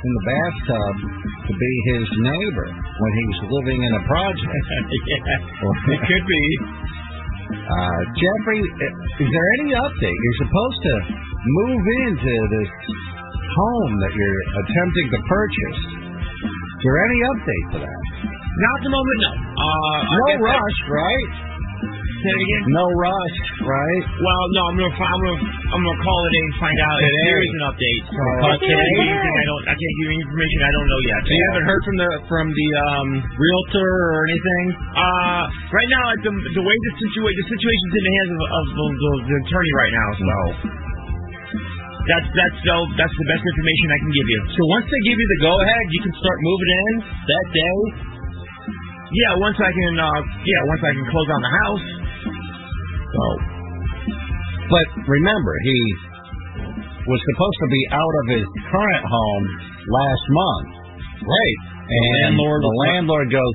[0.00, 0.94] in the bathtub
[1.48, 4.64] to be his neighbor when he's living in a project.
[5.12, 5.36] yeah,
[5.96, 6.44] it could be.
[7.50, 10.18] Uh, Jeffrey, is there any update?
[10.22, 10.94] You're supposed to
[11.42, 12.70] move into this
[13.50, 15.80] home that you're attempting to purchase.
[16.46, 18.00] Is there any update to that?
[18.50, 19.32] Not at the moment, no.
[19.34, 21.49] Uh, no guess that- rush, right?
[22.20, 22.64] Say it again.
[22.76, 24.04] No rush, right?
[24.20, 25.40] Well, no, I'm gonna, I'm gonna,
[25.72, 28.02] I'm gonna call it in and find out if there is an update.
[28.12, 31.00] So- I can't give I don't, I can't give you any information I don't know
[31.00, 31.20] yet.
[31.24, 33.08] So you haven't heard from the from the um
[33.40, 34.64] realtor or anything?
[35.00, 35.42] Uh,
[35.72, 38.84] right now, the the way the situation, the situation's in the hands of, of the,
[38.84, 40.08] the, the attorney right now.
[40.20, 40.28] So
[42.04, 44.40] that's that's so that's the best information I can give you.
[44.60, 47.76] So once they give you the go ahead, you can start moving in that day.
[49.10, 51.99] Yeah, once I can, uh, yeah, once I can close on the house.
[53.10, 53.24] So,
[54.70, 55.80] but remember, he
[57.10, 59.44] was supposed to be out of his current home
[59.90, 60.70] last month.
[61.26, 61.58] Right.
[61.90, 63.54] And landlord the landlord goes,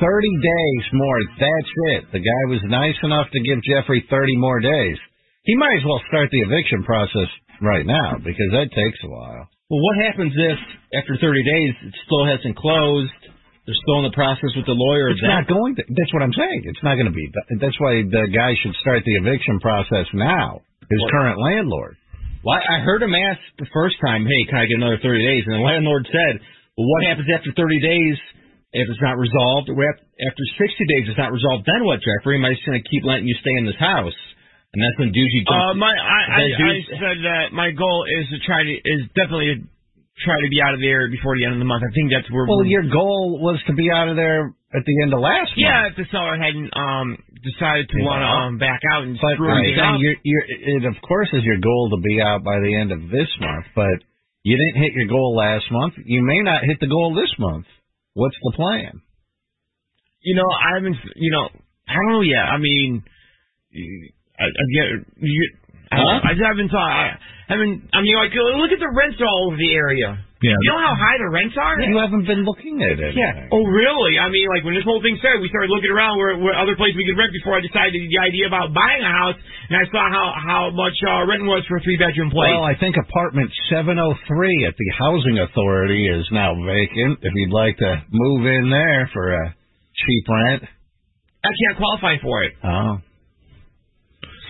[0.00, 2.02] 30 days more, that's it.
[2.12, 4.96] The guy was nice enough to give Jeffrey 30 more days.
[5.44, 7.28] He might as well start the eviction process
[7.60, 9.48] right now because that takes a while.
[9.68, 10.58] Well, what happens if
[10.98, 13.12] after 30 days it still hasn't closed?
[13.70, 15.14] They're still in the process with the lawyer.
[15.14, 15.86] It's not going to.
[15.94, 16.66] That's what I'm saying.
[16.66, 17.22] It's not going to be.
[17.62, 20.58] That's why the guy should start the eviction process now.
[20.90, 21.94] His Well- current landlord.
[22.42, 25.22] Well, I I heard him ask the first time, "Hey, can I get another 30
[25.22, 26.40] days?" And the landlord said,
[26.74, 28.18] "Well, what happens after 30 days
[28.74, 29.70] if it's not resolved?
[29.70, 31.62] After 60 days it's not resolved?
[31.70, 32.42] Then what, Jeffrey?
[32.42, 34.16] Am I just going to keep letting you stay in this house?"
[34.74, 35.78] And that's when Duji Uh, jumps.
[35.78, 39.62] my, I, I, I said that my goal is to try to is definitely to
[40.24, 41.82] try to be out of there before the end of the month.
[41.84, 42.44] I think that's where.
[42.46, 45.66] Well, your goal was to be out of there at the end of last month.
[45.66, 48.06] yeah, if the seller hadn't um decided to Yeah.
[48.06, 49.98] want to um back out and But screw everything up.
[49.98, 53.00] you're, you're, it of course is your goal to be out by the end of
[53.10, 53.96] this month, but
[54.44, 55.94] you didn't hit your goal last month.
[56.04, 57.66] You may not hit the goal this month.
[58.14, 59.00] What's the plan?
[60.22, 60.96] You know, I haven't.
[61.16, 61.48] You know,
[61.88, 62.44] I don't know yet.
[62.44, 63.02] I mean,
[64.38, 64.86] I, I get
[65.20, 65.50] you.
[65.90, 66.20] I, Huh?
[66.22, 66.86] I just haven't thought.
[66.86, 67.18] I
[67.50, 67.90] haven't.
[67.90, 70.22] I mean, like look at the rents all over the area.
[70.40, 70.56] Yeah.
[70.56, 71.76] You know how high the rents are?
[71.84, 73.12] You haven't been looking at it.
[73.12, 73.52] Yeah.
[73.52, 74.16] Oh, really?
[74.16, 76.72] I mean, like when this whole thing started, we started looking around where, where other
[76.80, 79.36] places we could rent before I decided the idea about buying a house,
[79.68, 82.56] and I saw how how much uh, rent was for a three bedroom place.
[82.56, 87.20] Well, I think apartment 703 at the housing authority is now vacant.
[87.20, 89.44] If you'd like to move in there for a
[89.92, 90.62] cheap rent.
[91.44, 92.52] I can't qualify for it.
[92.64, 93.04] Oh.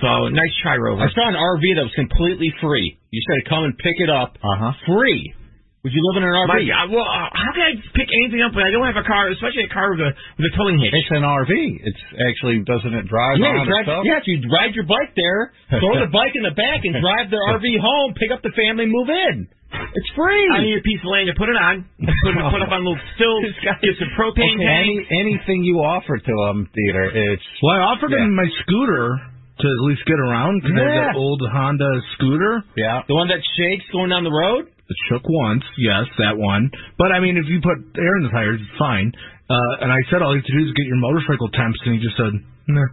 [0.01, 1.03] So nice try, Rover.
[1.05, 2.97] I saw an RV that was completely free.
[3.11, 4.37] You said come and pick it up.
[4.43, 4.73] Uh huh.
[4.87, 5.35] Free.
[5.81, 6.49] Would you live in an RV?
[6.53, 9.07] My God, well, uh, how can I pick anything up when I don't have a
[9.09, 10.93] car, especially a car with a with a towing hitch?
[10.93, 11.53] It's an RV.
[11.53, 14.05] It's actually doesn't it drive yeah, you drive, itself?
[14.05, 17.41] yeah, you ride your bike there, throw the bike in the back and drive the
[17.41, 19.49] RV home, pick up the family, move in.
[19.73, 20.45] It's free.
[20.53, 22.85] I need a piece of land to put it on, put it put up on
[22.85, 24.85] little still, get some propane Okay, tank.
[24.85, 24.97] any,
[25.33, 28.21] anything you offer to them, Dieter, it's Well, I offered Yeah.
[28.29, 29.17] him my scooter
[29.61, 31.21] to at least get around because I have that Yeah.
[31.21, 32.65] old Honda scooter.
[32.77, 33.03] yeah.
[33.07, 34.67] the one that shakes going down the road.
[34.67, 36.71] It shook once, yes, that one.
[36.99, 39.13] But I mean, if you put air in the tires, it's fine.
[39.49, 41.95] Uh, and I said all you have to do is get your motorcycle temps, and
[41.95, 42.33] he just said,
[42.67, 42.87] nah.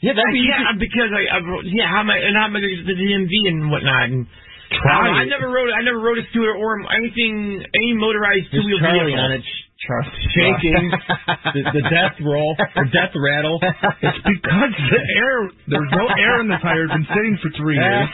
[0.00, 2.56] Yeah, that'd I be can't because I, I yeah how am I and how am
[2.56, 4.32] I going to get the DMV and whatnot and I,
[4.80, 8.48] Try don't know, I never rode I never rode a scooter or anything any motorized
[8.50, 9.20] two wheel Charlie vehicle.
[9.24, 9.44] on it,
[9.82, 10.84] Charlie shaking,
[11.52, 13.58] the, the death roll, the death rattle.
[13.60, 15.36] It's because the air,
[15.68, 16.86] there's no air in the tire.
[16.88, 18.08] It's been sitting for three years.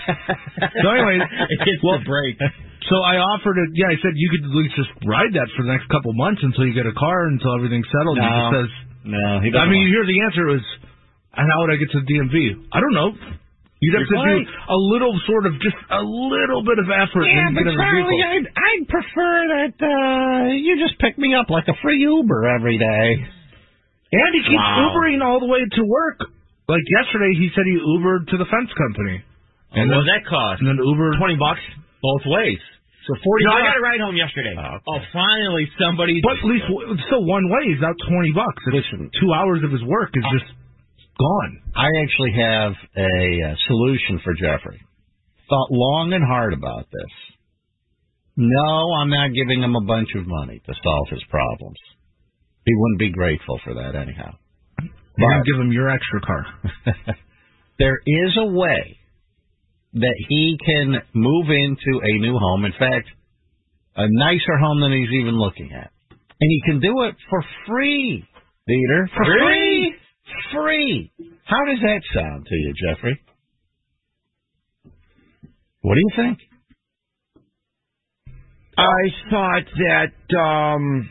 [0.82, 1.20] So anyway,
[1.54, 2.40] it hits well, brake.
[2.88, 3.68] So I offered it.
[3.76, 6.40] Yeah, I said you could at least just ride that for the next couple months
[6.42, 8.16] until you get a car, until everything's settled.
[8.16, 8.32] He No.
[8.32, 8.70] just says,
[9.04, 10.64] No, he I mean, you hear the answer was,
[11.36, 12.70] and how would I get to the DMV?
[12.72, 13.10] I don't know.
[13.78, 14.42] You'd have You're to right.
[14.42, 17.72] do a little sort of, just a little bit of effort yeah, but you get
[17.72, 18.22] in the Charlie.
[18.26, 22.74] I'd, I'd prefer that uh, you just pick me up like a free Uber every
[22.74, 23.06] day.
[24.10, 24.90] And he keeps Wow.
[24.98, 26.26] Ubering all the way to work.
[26.66, 29.22] Like yesterday, he said he Ubered to the fence company.
[29.72, 30.58] And And what does that cost?
[30.64, 31.60] and then Uber Twenty bucks.
[32.02, 32.58] Both ways.
[33.06, 34.52] So 40 No, I got a ride home yesterday.
[34.58, 36.20] Oh, finally somebody.
[36.20, 38.60] But at least w- still one way is out 20 bucks.
[38.68, 39.08] It's Listen.
[39.22, 40.44] two hours of his work is just
[41.18, 41.62] gone.
[41.76, 44.80] I actually have a, uh solution for Jeffrey.
[45.48, 47.12] Thought long and hard about this.
[48.36, 51.78] No, I'm not giving him a bunch of money to solve his problems.
[52.64, 54.32] He wouldn't be grateful for that anyhow.
[55.16, 56.44] You're gonna give him your extra car.
[57.78, 58.98] there is a way
[59.94, 62.64] that he can move into a new home.
[62.64, 63.08] In fact,
[63.96, 65.90] a nicer home than he's even looking at.
[66.10, 68.24] And he can do it for free,
[68.66, 69.10] Peter.
[69.16, 69.38] For free?
[69.40, 69.94] Free.
[71.44, 73.20] How does that sound to you, Jeffrey?
[75.82, 76.38] What do you think?
[78.76, 81.08] I thought that um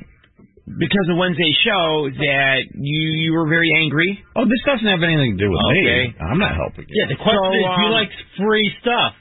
[0.68, 4.24] because of Wednesday's show that you you were very angry.
[4.36, 6.12] Oh, this doesn't have anything to do with Okay.
[6.12, 6.16] me.
[6.20, 6.96] I'm not helping you.
[6.96, 9.14] Yeah, the question So, is, do you um, like free stuff?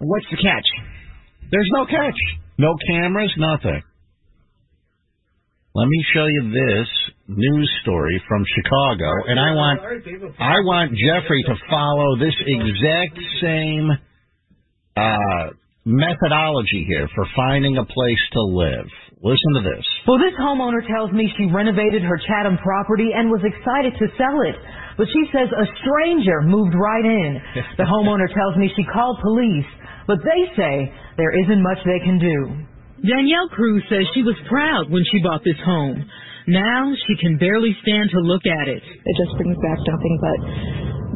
[0.00, 0.68] What's the catch?
[1.50, 2.16] There's no catch.
[2.58, 3.82] No cameras, nothing.
[5.74, 6.86] Let me show you this
[7.26, 9.82] news story from Chicago, and I want
[10.38, 13.90] I want Jeffrey to follow this exact same
[14.94, 15.50] uh,
[15.82, 18.86] methodology here for finding a place to live.
[19.18, 19.82] Listen to this.
[20.06, 24.46] Well, this homeowner tells me she renovated her Chatham property and was excited to sell
[24.46, 24.54] it.
[24.94, 27.42] But she says a stranger moved right in.
[27.82, 29.66] The homeowner tells me she called police,
[30.06, 32.62] but they say there isn't much they can do.
[33.04, 36.08] Danielle Cruz says she was proud when she bought this home.
[36.48, 38.80] Now she can barely stand to look at it.
[38.80, 40.38] It just brings back nothing but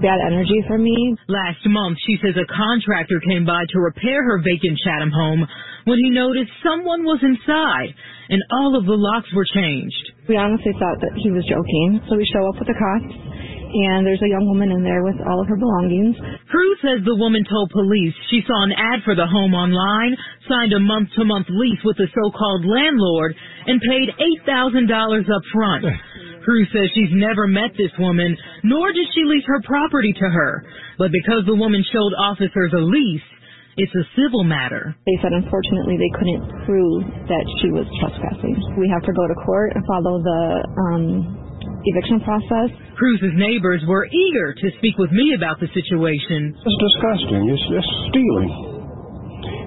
[0.04, 1.16] bad energy for me.
[1.32, 5.48] Last month, she says a contractor came by to repair her vacant Chatham home
[5.88, 7.96] when he noticed someone was inside
[8.28, 10.28] and all of the locks were changed.
[10.28, 13.16] We honestly thought that he was joking, so we show up with the cops,
[13.68, 16.16] and there's a young woman in there with all of her belongings.
[16.48, 20.16] Cruz says the woman told police she saw an ad for the home online,
[20.48, 24.08] signed a month-to-month lease with the so-called landlord, and paid
[24.48, 24.88] $8,000
[25.28, 25.84] up front.
[26.44, 30.64] Cruz says she's never met this woman, nor did she lease her property to her.
[30.96, 33.28] But because the woman showed officers a lease,
[33.78, 34.96] it's a civil matter.
[35.06, 38.58] They said unfortunately they couldn't prove that she was trespassing.
[38.74, 40.42] We have to go to court and follow the
[40.74, 41.47] um,
[41.94, 42.68] eviction process.
[42.96, 46.52] Cruz's neighbors were eager to speak with me about the situation.
[46.54, 47.42] It's disgusting.
[47.48, 48.50] It's just stealing.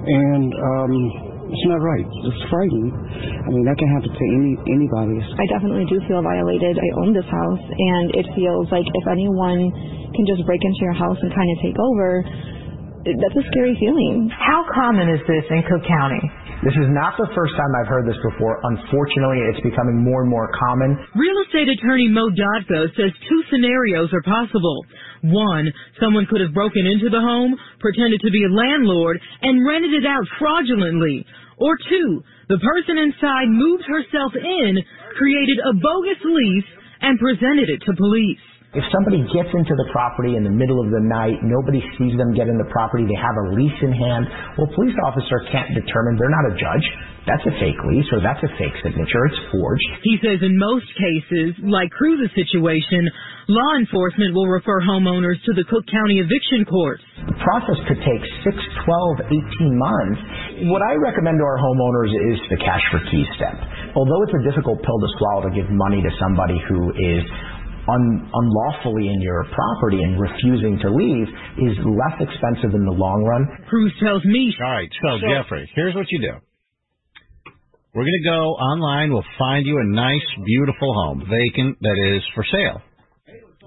[0.01, 0.93] And um,
[1.51, 2.07] it's not right.
[2.07, 2.91] It's frightening.
[2.95, 5.19] I mean, that can happen to any anybody.
[5.19, 6.79] I definitely do feel violated.
[6.79, 9.67] I own this house, and it feels like if anyone
[10.15, 12.23] can just break into your house and kind of take over,
[13.03, 14.31] that's a scary feeling.
[14.31, 16.23] How common is this in Cook County?
[16.61, 18.61] This is not the first time I've heard this before.
[18.61, 20.93] Unfortunately, it's becoming more and more common.
[21.17, 24.85] Real estate attorney Mo Dotko says two scenarios are possible.
[25.25, 30.05] One, someone could have broken into the home, pretended to be a landlord, and rented
[30.05, 31.25] it out fraudulently.
[31.57, 34.77] Or two, the person inside moved herself in,
[35.17, 38.45] created a bogus lease, and presented it to police.
[38.71, 42.31] If somebody gets into the property in the middle of the night, nobody sees them
[42.31, 44.23] get in the property, they have a lease in hand,
[44.55, 46.85] well, police officer can't determine, they're not a judge,
[47.27, 49.89] that's a fake lease or that's a fake signature, it's forged.
[50.07, 53.11] He says in most cases, like Cruz's situation,
[53.51, 57.03] law enforcement will refer homeowners to the Cook County eviction courts.
[57.27, 58.55] The process could take 6,
[58.87, 60.19] 12, 18 months.
[60.71, 63.59] What I recommend to our homeowners is the cash for keys step.
[63.99, 67.27] Although it's a difficult pill to swallow to give money to somebody who is
[67.87, 71.27] unlawfully in your property and refusing to leave
[71.57, 73.47] is less expensive in the long run.
[73.69, 74.53] Cruz tells me.
[74.61, 76.33] All right, so, Jeffrey, here's what you do.
[77.93, 79.11] We're going to go online.
[79.11, 82.81] We'll find you a nice, beautiful home, vacant, that is for sale.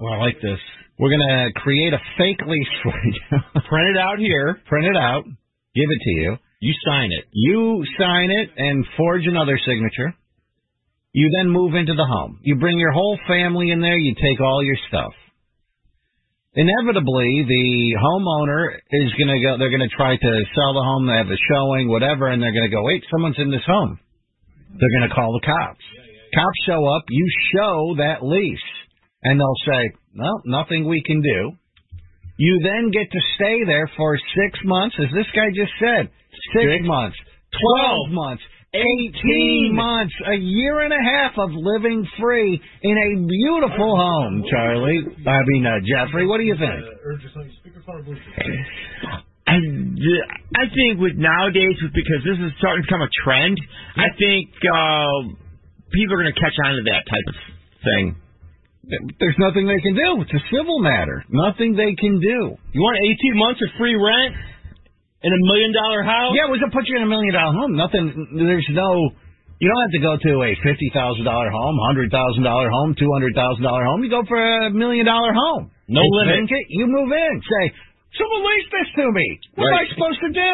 [0.01, 0.57] Well, I like this.
[0.97, 3.21] We're going to create a fake lease for you.
[3.69, 4.59] Print it out here.
[4.67, 5.25] Print it out.
[5.25, 6.37] Give it to you.
[6.59, 7.25] You sign it.
[7.31, 10.15] You sign it and forge another signature.
[11.15, 12.43] You then move into the home.
[12.43, 13.95] You bring your whole family in there.
[13.95, 15.13] You take all your stuff.
[16.55, 19.55] Inevitably, the homeowner is going to go.
[19.55, 21.07] They're going to try to sell the home.
[21.07, 22.83] They have a showing, whatever, and they're going to go.
[22.83, 23.97] Wait, someone's in this home.
[24.75, 25.85] They're going to call the cops.
[26.35, 27.07] Cops show up.
[27.07, 28.69] You show that lease,
[29.23, 31.55] and they'll say, "Well, nothing we can do."
[32.37, 36.11] You then get to stay there for six months, as this guy just said.
[36.51, 37.15] Six, months,
[37.55, 38.43] twelve months,
[38.75, 44.43] eighteen months, a year and a half of living free in a beautiful home.
[44.51, 46.83] Charlie, I mean uh, Jeffrey, what do you think?
[49.45, 49.61] I,
[50.57, 53.57] I think with nowadays, because this is starting to become a trend,
[53.95, 55.37] I think uh,
[55.93, 57.37] people are going to catch on to that type of
[57.85, 58.05] thing.
[59.19, 60.21] There's nothing they can do.
[60.21, 61.25] It's a civil matter.
[61.29, 62.53] Nothing they can do.
[62.73, 64.35] You want 18 months of free rent
[65.25, 66.37] in a million dollar house?
[66.37, 67.73] Yeah, we can put you in a million dollar home.
[67.73, 68.05] Nothing.
[68.37, 69.09] There's no.
[69.57, 72.93] You don't have to go to a fifty thousand dollar home, hundred thousand dollar home,
[72.93, 74.03] two hundred thousand dollar home.
[74.03, 75.71] You go for a million dollar home.
[75.87, 76.49] No It's limit.
[76.49, 77.33] vacant, You move in.
[77.41, 77.63] Say,
[78.19, 79.27] someone lease this to me.
[79.55, 80.53] What am I supposed to do?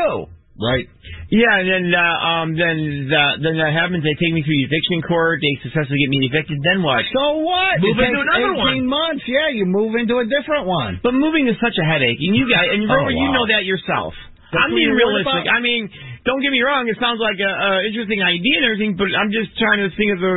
[0.62, 0.86] right?
[1.34, 2.78] Yeah, and then uh, um, then
[3.10, 4.04] the, then that happens.
[4.06, 5.42] They take me through eviction court.
[5.42, 6.60] They successfully get me evicted.
[6.62, 7.02] Then what?
[7.10, 7.82] So what?
[7.82, 8.86] Move it into another 18 one.
[8.86, 9.24] months.
[9.26, 11.02] Yeah, you move into a different one.
[11.02, 13.66] But moving is such a headache, and you guys, and Oh, Rover, you know that
[13.66, 14.14] yourself.
[14.52, 15.48] That's I'm being realistic.
[15.48, 15.88] I mean,
[16.28, 16.86] don't get me wrong.
[16.92, 20.12] It sounds like a, a interesting idea and everything, but I'm just trying to think
[20.12, 20.36] of a.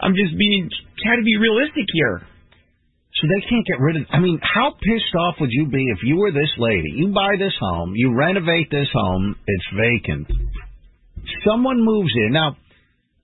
[0.00, 0.72] I'm just being
[1.04, 2.24] trying to be realistic here.
[3.20, 4.08] So they can't get rid of.
[4.08, 6.96] I mean, how pissed off would you be if you were this lady?
[6.96, 10.26] You buy this home, you renovate this home, it's vacant.
[11.44, 12.32] Someone moves in.
[12.32, 12.56] Now,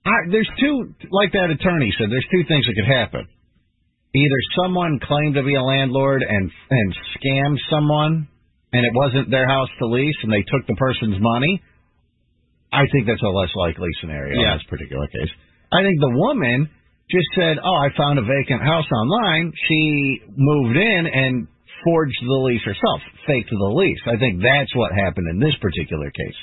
[0.05, 3.27] I, there's two, like that attorney said, there's two things that could happen.
[4.13, 8.27] Either someone claimed to be a landlord and and scammed someone,
[8.73, 11.61] and it wasn't their house to lease, and they took the person's money.
[12.71, 14.51] I think that's a less likely scenario Yeah.
[14.53, 15.31] in this particular case.
[15.71, 16.69] I think the woman
[17.09, 21.47] just said, "Oh, I found a vacant house online." She moved in and
[21.85, 24.01] forged the lease herself, faked the lease.
[24.07, 26.35] I think that's what happened in this particular case.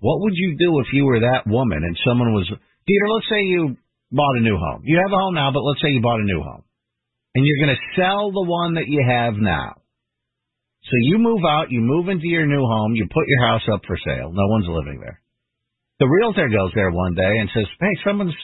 [0.00, 2.48] What would you do if you were that woman and someone was
[2.86, 3.08] Peter?
[3.08, 3.76] Let's say you
[4.12, 4.82] bought a new home.
[4.84, 6.62] You have a home now, but let's say you bought a new home,
[7.34, 9.74] and you're going to sell the one that you have now.
[10.90, 13.82] So you move out, you move into your new home, you put your house up
[13.86, 14.32] for sale.
[14.34, 15.22] No one's living there.
[16.00, 18.34] The realtor goes there one day and says, "Hey, someone's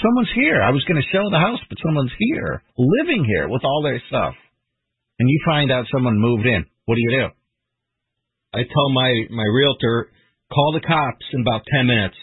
[0.00, 0.62] someone's here.
[0.62, 4.00] I was going to sell the house, but someone's here, living here with all their
[4.08, 4.34] stuff."
[5.18, 6.64] And you find out someone moved in.
[6.86, 7.26] What do you do?
[8.54, 10.12] I tell my my realtor,
[10.50, 12.16] call the cops in about ten minutes.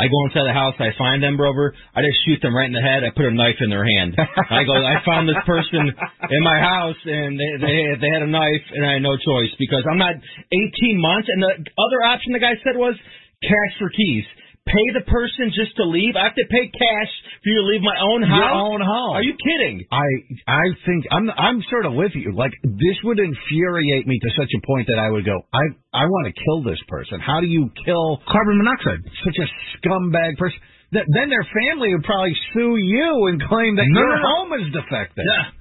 [0.00, 1.76] I go inside the house, I find them, Rover.
[1.92, 3.04] I just shoot them right in the head.
[3.04, 4.16] I put a knife in their hand.
[4.16, 8.30] I go, I found this person in my house, and they they they had a
[8.32, 11.28] knife, and I had no choice because I'm not 18 months.
[11.28, 12.96] And the other option the guy said was
[13.44, 14.24] cash for keys.
[14.68, 16.14] Pay the person just to leave.
[16.14, 17.10] I have to pay cash
[17.42, 18.38] for you to leave my own house.
[18.38, 19.12] Your own home.
[19.18, 19.82] Are you kidding?
[19.90, 20.06] I
[20.46, 22.30] I think I'm I'm sort of with you.
[22.36, 26.04] Like this would infuriate me to such a point that I would go, I I
[26.06, 27.18] want to kill this person.
[27.18, 29.00] How do you kill carbon monoxide?
[29.26, 29.46] Such a
[29.80, 30.60] scumbag person.
[30.92, 34.28] Th- then their family would probably sue you and claim that No, your no, no.
[34.38, 35.24] home is defective.
[35.24, 35.56] Yeah.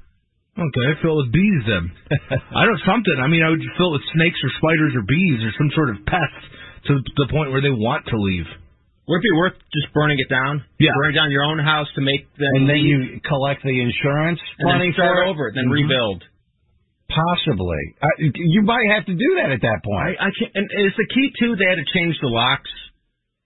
[0.60, 1.86] Okay, fill it with bees then.
[2.54, 3.18] I don't know something.
[3.18, 5.90] I mean, I would fill it with snakes or spiders or bees or some sort
[5.96, 6.42] of pest
[6.92, 8.46] to the point where they want to leave.
[9.10, 10.62] Would it be worth just burning it down?
[10.78, 10.94] Yeah.
[11.02, 12.86] Burning down your own house to make them And then leave?
[12.86, 15.30] you collect the insurance and money then start for it?
[15.34, 15.82] over, then Mhm.
[15.82, 16.24] rebuild.
[17.10, 17.82] Possibly.
[18.06, 20.14] I, you might have to do that at that point.
[20.22, 21.56] I, I can't, and it's the key too.
[21.58, 22.70] They had to change the locks.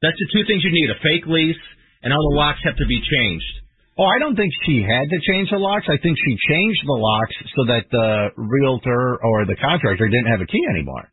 [0.04, 1.64] That's the two things you need: a fake lease,
[2.04, 3.54] and all the locks have to be changed.
[3.98, 5.86] Oh, I don't think she had to change the locks.
[5.88, 10.42] I think she changed the locks so that the realtor or the contractor didn't have
[10.42, 11.08] a key anymore.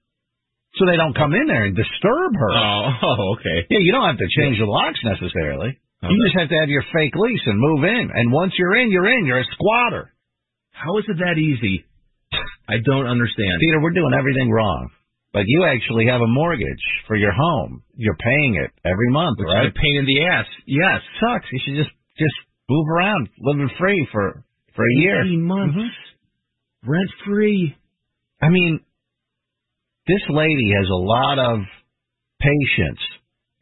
[0.78, 2.50] So they don't come in there and disturb her.
[2.54, 3.66] Oh, oh okay.
[3.70, 5.78] Yeah, you don't have to change the locks necessarily.
[6.02, 8.08] You just have to have your fake lease and move in.
[8.14, 9.26] And once you're in, you're in.
[9.26, 10.10] You're a squatter.
[10.72, 11.84] How is it that easy?
[12.66, 13.60] I don't understand.
[13.60, 14.88] Peter, we're doing everything wrong.
[15.32, 17.82] But you actually have a mortgage for your home.
[17.94, 19.66] You're paying it every month, Which right?
[19.66, 20.46] is a pain in the ass.
[20.66, 21.00] Yes.
[21.20, 21.46] Sucks.
[21.52, 22.34] You should just just
[22.68, 24.42] move around, living free for
[24.74, 25.20] for a year.
[25.22, 25.76] 18 months.
[25.76, 26.90] Mm-hmm.
[26.90, 27.76] Rent free.
[28.40, 28.80] I mean,
[30.10, 31.62] this lady has a lot of
[32.42, 33.02] patience,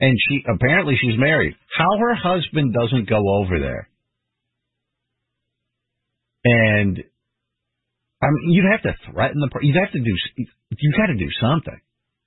[0.00, 1.54] and she apparently she's married.
[1.76, 3.88] How her husband doesn't go over there,
[6.44, 7.04] and
[8.22, 9.48] I mean, you'd have to threaten the.
[9.60, 10.14] You'd have to do.
[10.36, 11.78] You got to do something.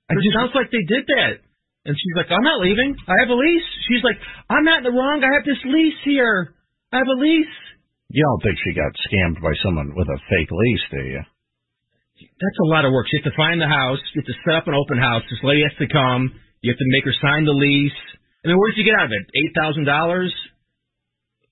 [0.08, 1.34] It sounds like they did that.
[1.84, 2.94] And she's like, I'm not leaving.
[3.08, 3.68] I have a lease.
[3.88, 4.16] She's like,
[4.48, 5.24] I'm not in the wrong.
[5.24, 6.54] I have this lease here.
[6.92, 7.56] I have a lease.
[8.08, 11.22] You don't think she got scammed by someone with a fake lease, do you?
[12.28, 13.06] That's a lot of work.
[13.12, 13.98] You have to find the house.
[14.14, 15.22] You have to set up an open house.
[15.30, 16.32] This lady has to come.
[16.62, 18.00] You have to make her sign the lease.
[18.44, 19.24] I mean, where did you get out of it?
[19.34, 20.32] Eight thousand dollars.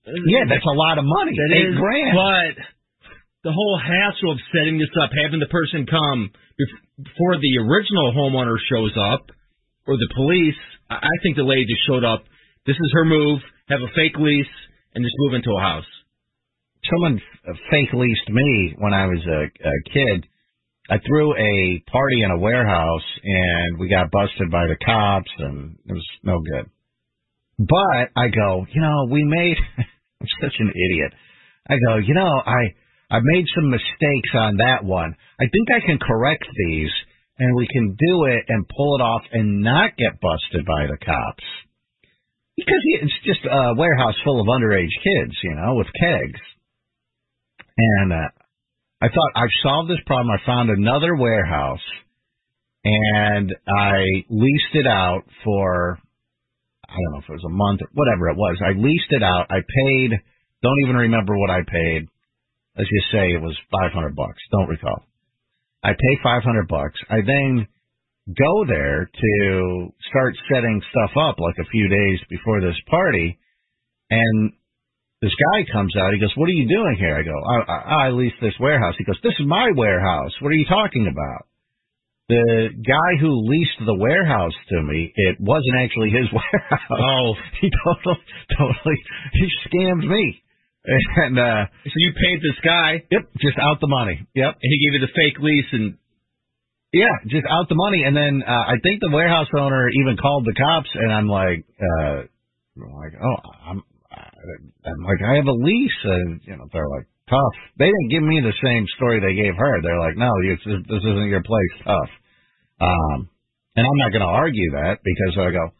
[0.05, 1.31] Yeah, that's a lot of money.
[1.37, 2.15] That Eight is, grand.
[2.17, 2.53] But
[3.43, 6.31] the whole hassle of setting this up, having the person come
[6.97, 9.29] before the original homeowner shows up,
[9.87, 10.57] or the police,
[10.89, 12.23] I think the lady just showed up.
[12.65, 13.39] This is her move.
[13.69, 14.51] Have a fake lease
[14.93, 15.87] and just move into a house.
[16.89, 20.27] someone f- fake leased me when I was a, a kid.
[20.89, 25.77] I threw a party in a warehouse and we got busted by the cops and
[25.85, 26.69] it was no good.
[27.59, 31.13] But I go, you know, we made I'm such an idiot.
[31.69, 32.73] I go, you know, I
[33.09, 35.15] I made some mistakes on that one.
[35.39, 36.91] I think I can correct these
[37.37, 40.97] and we can do it and pull it off and not get busted by the
[40.97, 41.43] cops.
[42.55, 46.39] Because it's just a warehouse full of underage kids, you know, with kegs.
[47.77, 48.29] And uh,
[49.01, 50.29] I thought I've solved this problem.
[50.29, 51.81] I found another warehouse,
[52.83, 55.99] and I leased it out for
[56.87, 58.59] I don't know if it was a month or whatever it was.
[58.59, 59.47] I leased it out.
[59.49, 60.11] I paid.
[60.61, 62.07] Don't even remember what I paid.
[62.77, 64.37] Let's just say it was five hundred bucks.
[64.51, 65.03] Don't recall.
[65.83, 66.99] I pay five hundred bucks.
[67.09, 67.67] I then
[68.27, 73.39] go there to start setting stuff up like a few days before this party,
[74.09, 74.53] and
[75.21, 76.13] this guy comes out.
[76.13, 78.95] He goes, "What are you doing here?" I go, "I, I, I lease this warehouse."
[78.97, 80.31] He goes, "This is my warehouse.
[80.41, 81.47] What are you talking about?"
[82.29, 86.89] The guy who leased the warehouse to me, it wasn't actually his warehouse.
[86.89, 88.23] Oh, he totally,
[88.57, 88.97] totally,
[89.33, 90.43] he scammed me.
[90.81, 93.03] And uh so you paid this guy?
[93.11, 94.25] Yep, just out the money.
[94.33, 95.97] Yep, and he gave you the fake lease and
[96.91, 98.03] yeah, just out the money.
[98.03, 101.63] And then uh, I think the warehouse owner even called the cops, and I'm like,
[101.79, 102.27] uh,
[102.75, 107.07] I'm like, oh, I'm, I'm like, I have a lease, and you know, they're like,
[107.29, 107.55] tough.
[107.79, 109.73] They didn't give me the same story they gave her.
[109.81, 112.11] They're like, no, you, this isn't your place, tough.
[112.81, 113.31] Um,
[113.75, 115.71] and I'm not going to argue that because I go,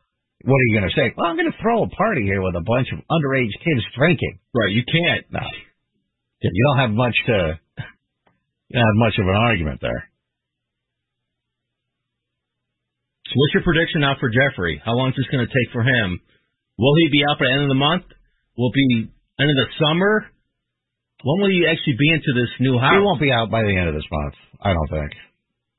[0.47, 1.11] what are you going to say?
[1.13, 4.39] Well, I'm going to throw a party here with a bunch of underage kids drinking.
[4.55, 5.27] Right, you can't.
[5.29, 5.43] No,
[6.39, 7.59] you don't have much to,
[8.71, 10.07] you don't have much of an argument there.
[13.27, 14.81] So what's your prediction now for Jeffrey?
[14.83, 16.19] How long is this going to take for him?
[16.77, 18.03] Will he be out by the end of the month?
[18.57, 20.25] Will be end of the summer?
[21.23, 22.97] When will you actually be into this new house?
[22.97, 24.35] He won't be out by the end of this month.
[24.61, 25.11] I don't think.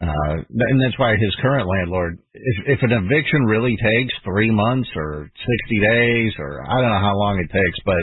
[0.03, 4.91] Uh, and that's why his current landlord, if, if an eviction really takes three months
[4.97, 8.03] or 60 days or I don't know how long it takes, but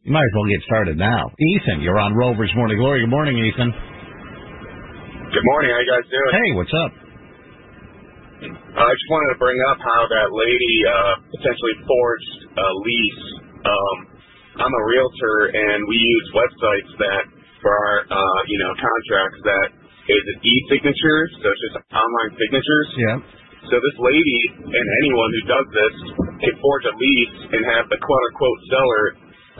[0.00, 1.28] you might as well get started now.
[1.36, 3.04] Ethan, you're on Rover's Morning Glory.
[3.04, 3.68] Good morning, Ethan.
[3.68, 5.70] Good morning.
[5.76, 6.32] How you guys doing?
[6.32, 6.92] Hey, what's up?
[8.40, 13.24] Uh, I just wanted to bring up how that lady uh, potentially forged a lease.
[13.64, 13.96] Um,
[14.60, 17.24] I'm a realtor, and we use websites that
[17.60, 19.68] for our, uh, you know, contracts that
[20.08, 22.88] is an e-signature, so it's just online signatures.
[22.96, 23.16] Yeah.
[23.68, 25.94] So this lady and anyone who does this
[26.48, 29.04] can forge a lease and have the quote-unquote seller.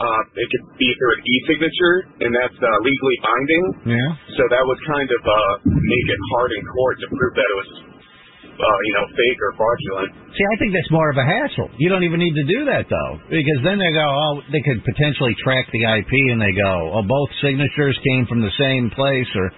[0.00, 3.64] Uh, it could be through an e-signature, and that's uh, legally binding.
[3.92, 4.10] Yeah.
[4.40, 7.58] So that would kind of uh, make it hard in court to prove that it
[7.60, 7.70] was
[8.60, 10.10] uh, you know, fake or fraudulent.
[10.36, 11.72] See, I think that's more of a hassle.
[11.80, 14.84] You don't even need to do that though, because then they go, oh, they could
[14.84, 19.30] potentially track the IP, and they go, oh, both signatures came from the same place,
[19.34, 19.50] or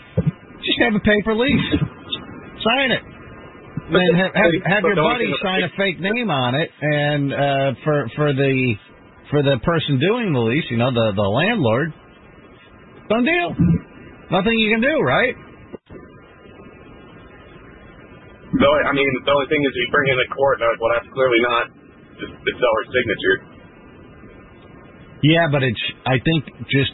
[0.62, 1.68] just have a paper lease,
[2.62, 3.04] sign it.
[3.90, 8.08] Then have, have, have your buddy sign a fake name on it, and uh, for
[8.14, 8.74] for the
[9.28, 11.92] for the person doing the lease, you know, the the landlord,
[13.10, 13.50] done deal.
[14.30, 15.34] Nothing you can do, right?
[18.52, 21.08] Only, I mean, the only thing is you bring in the court, and well, that's
[21.16, 21.72] clearly not
[22.20, 23.36] the, the seller's signature.
[25.24, 26.92] Yeah, but it's I think just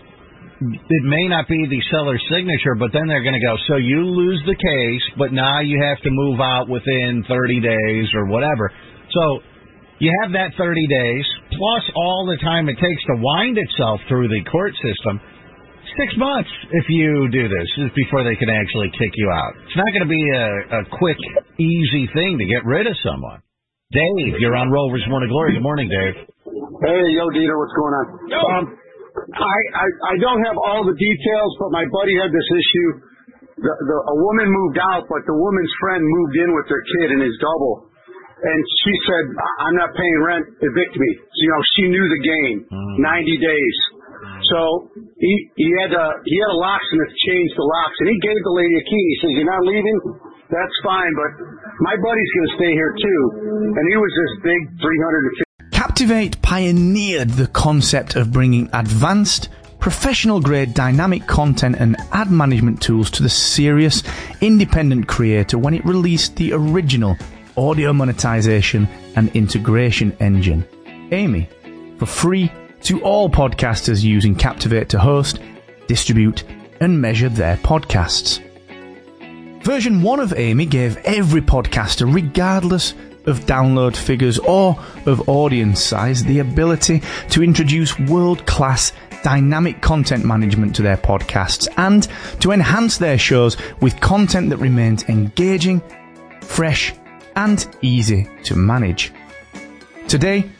[0.60, 3.54] it may not be the seller's signature, but then they're going to go.
[3.66, 8.06] So you lose the case, but now you have to move out within 30 days
[8.14, 8.70] or whatever.
[9.14, 9.40] So
[9.98, 14.28] you have that 30 days plus all the time it takes to wind itself through
[14.28, 15.20] the court system.
[15.96, 19.52] Six months if you do this is before they can actually kick you out.
[19.64, 21.16] It's not going to be a, a quick,
[21.56, 23.40] easy thing to get rid of someone.
[23.88, 25.56] Dave, you're on Rover's Morning Glory.
[25.56, 26.28] Good morning, Dave.
[26.44, 28.06] Hey, yo, Dieter, what's going on?
[28.36, 28.64] Um,
[29.32, 32.88] I, I I don't have all the details, but my buddy had this issue.
[33.58, 37.16] The, the, a woman moved out, but the woman's friend moved in with their kid
[37.16, 37.90] in his double,
[38.44, 39.24] and she said,
[39.66, 40.44] "I'm not paying rent.
[40.62, 42.56] Evict me." So, you know, she knew the game.
[43.02, 43.76] Ninety days.
[44.50, 44.88] So
[45.18, 48.54] he he had a he had a locksmith change the locks, and he gave the
[48.54, 49.04] lady a key.
[49.12, 49.98] He says, "You're not leaving."
[50.48, 51.30] That's fine, but
[51.80, 53.20] my buddy's going to stay here too.
[53.76, 60.72] And he was this big 350 Captivate pioneered the concept of bringing advanced, professional grade
[60.72, 64.02] dynamic content and ad management tools to the serious,
[64.40, 67.16] independent creator when it released the original
[67.58, 70.64] audio monetization and integration engine,
[71.12, 71.48] AMIE,
[71.98, 72.50] for free
[72.82, 75.40] to all podcasters using Captivate to host,
[75.86, 76.44] distribute,
[76.80, 78.42] and measure their podcasts.
[79.62, 82.94] Version 1 of AMIE gave every podcaster, regardless
[83.26, 88.92] of download figures or of audience size, the ability to introduce world class
[89.22, 92.08] dynamic content management to their podcasts and
[92.40, 95.82] to enhance their shows with content that remains engaging,
[96.40, 96.94] fresh,
[97.36, 99.12] and easy to manage.
[100.06, 100.50] Today,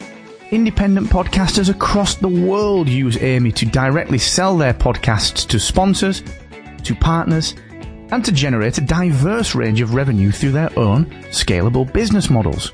[0.51, 6.23] independent podcasters across the world use AMIE to directly sell their podcasts to sponsors,
[6.83, 7.55] to partners,
[8.11, 12.71] and to generate a diverse range of revenue through their own scalable business models.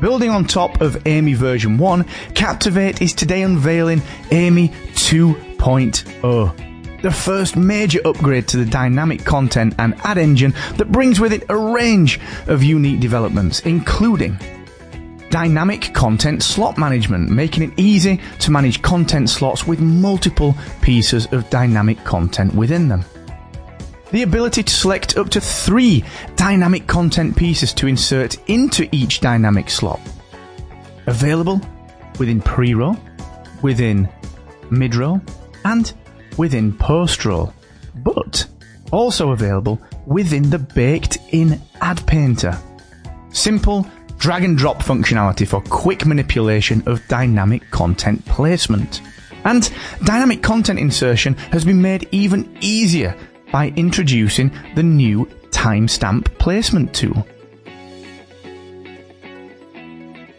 [0.00, 2.04] Building on top of AMIE version 1,
[2.34, 7.02] Captivate is today unveiling AMIE 2.0.
[7.02, 11.44] The first major upgrade to the dynamic content and ad engine that brings with it
[11.48, 14.38] a range of unique developments, including
[15.32, 21.50] dynamic content slot management, making it easy to manage content slots with multiple pieces of
[21.50, 23.04] dynamic content within them
[24.12, 26.04] the ability to select up to three
[26.36, 30.00] dynamic content pieces to insert into each dynamic slot.
[31.06, 31.60] Available
[32.18, 32.96] within pre-roll,
[33.62, 34.08] within
[34.70, 35.20] mid-roll,
[35.64, 35.94] and
[36.36, 37.52] within post-roll,
[37.96, 38.46] but
[38.90, 42.56] also available within the baked-in ad painter.
[43.30, 43.86] Simple
[44.22, 49.02] drag and drop functionality for quick manipulation of dynamic content placement.
[49.44, 49.68] And
[50.04, 53.16] dynamic content insertion has been made even easier
[53.50, 57.26] by introducing the new timestamp placement tool.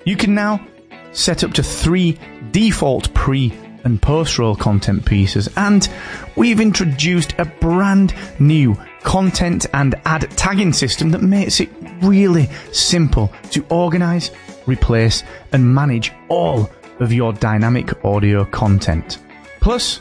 [0.06, 0.66] You can now
[1.12, 2.18] set up to three
[2.52, 3.52] default pre
[3.84, 5.90] and post roll content pieces, and
[6.38, 11.70] we've introduced a brand new content and ad tagging system that makes it
[12.02, 14.32] really simple to organize,
[14.66, 16.70] replace, and manage all
[17.00, 19.20] of your dynamic audio content.
[19.60, 20.00] Plus,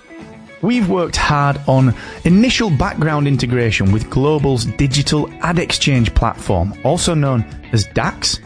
[0.63, 7.45] we've worked hard on initial background integration with Global's digital ad exchange platform, also known
[7.73, 8.41] as DAX,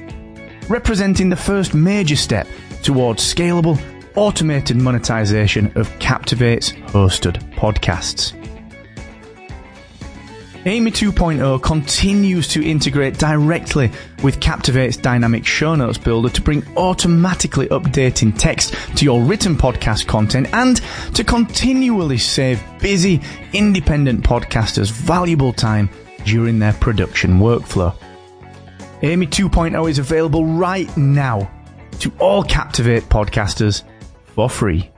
[0.68, 2.46] representing the first major step
[2.82, 3.80] towards scalable,
[4.16, 8.32] automated monetization of Captivate's hosted podcasts.
[10.66, 13.88] AMIE 2.0 continues to integrate directly
[14.24, 20.08] with Captivate's dynamic show notes builder to bring automatically updating text to your written podcast
[20.08, 20.80] content and
[21.14, 23.22] to continually save busy
[23.52, 25.88] independent podcasters valuable time
[26.24, 27.94] during their production workflow.
[29.02, 31.48] AMIE 2.0 is available right now
[32.00, 33.84] to all Captivate podcasters
[34.34, 34.90] for free.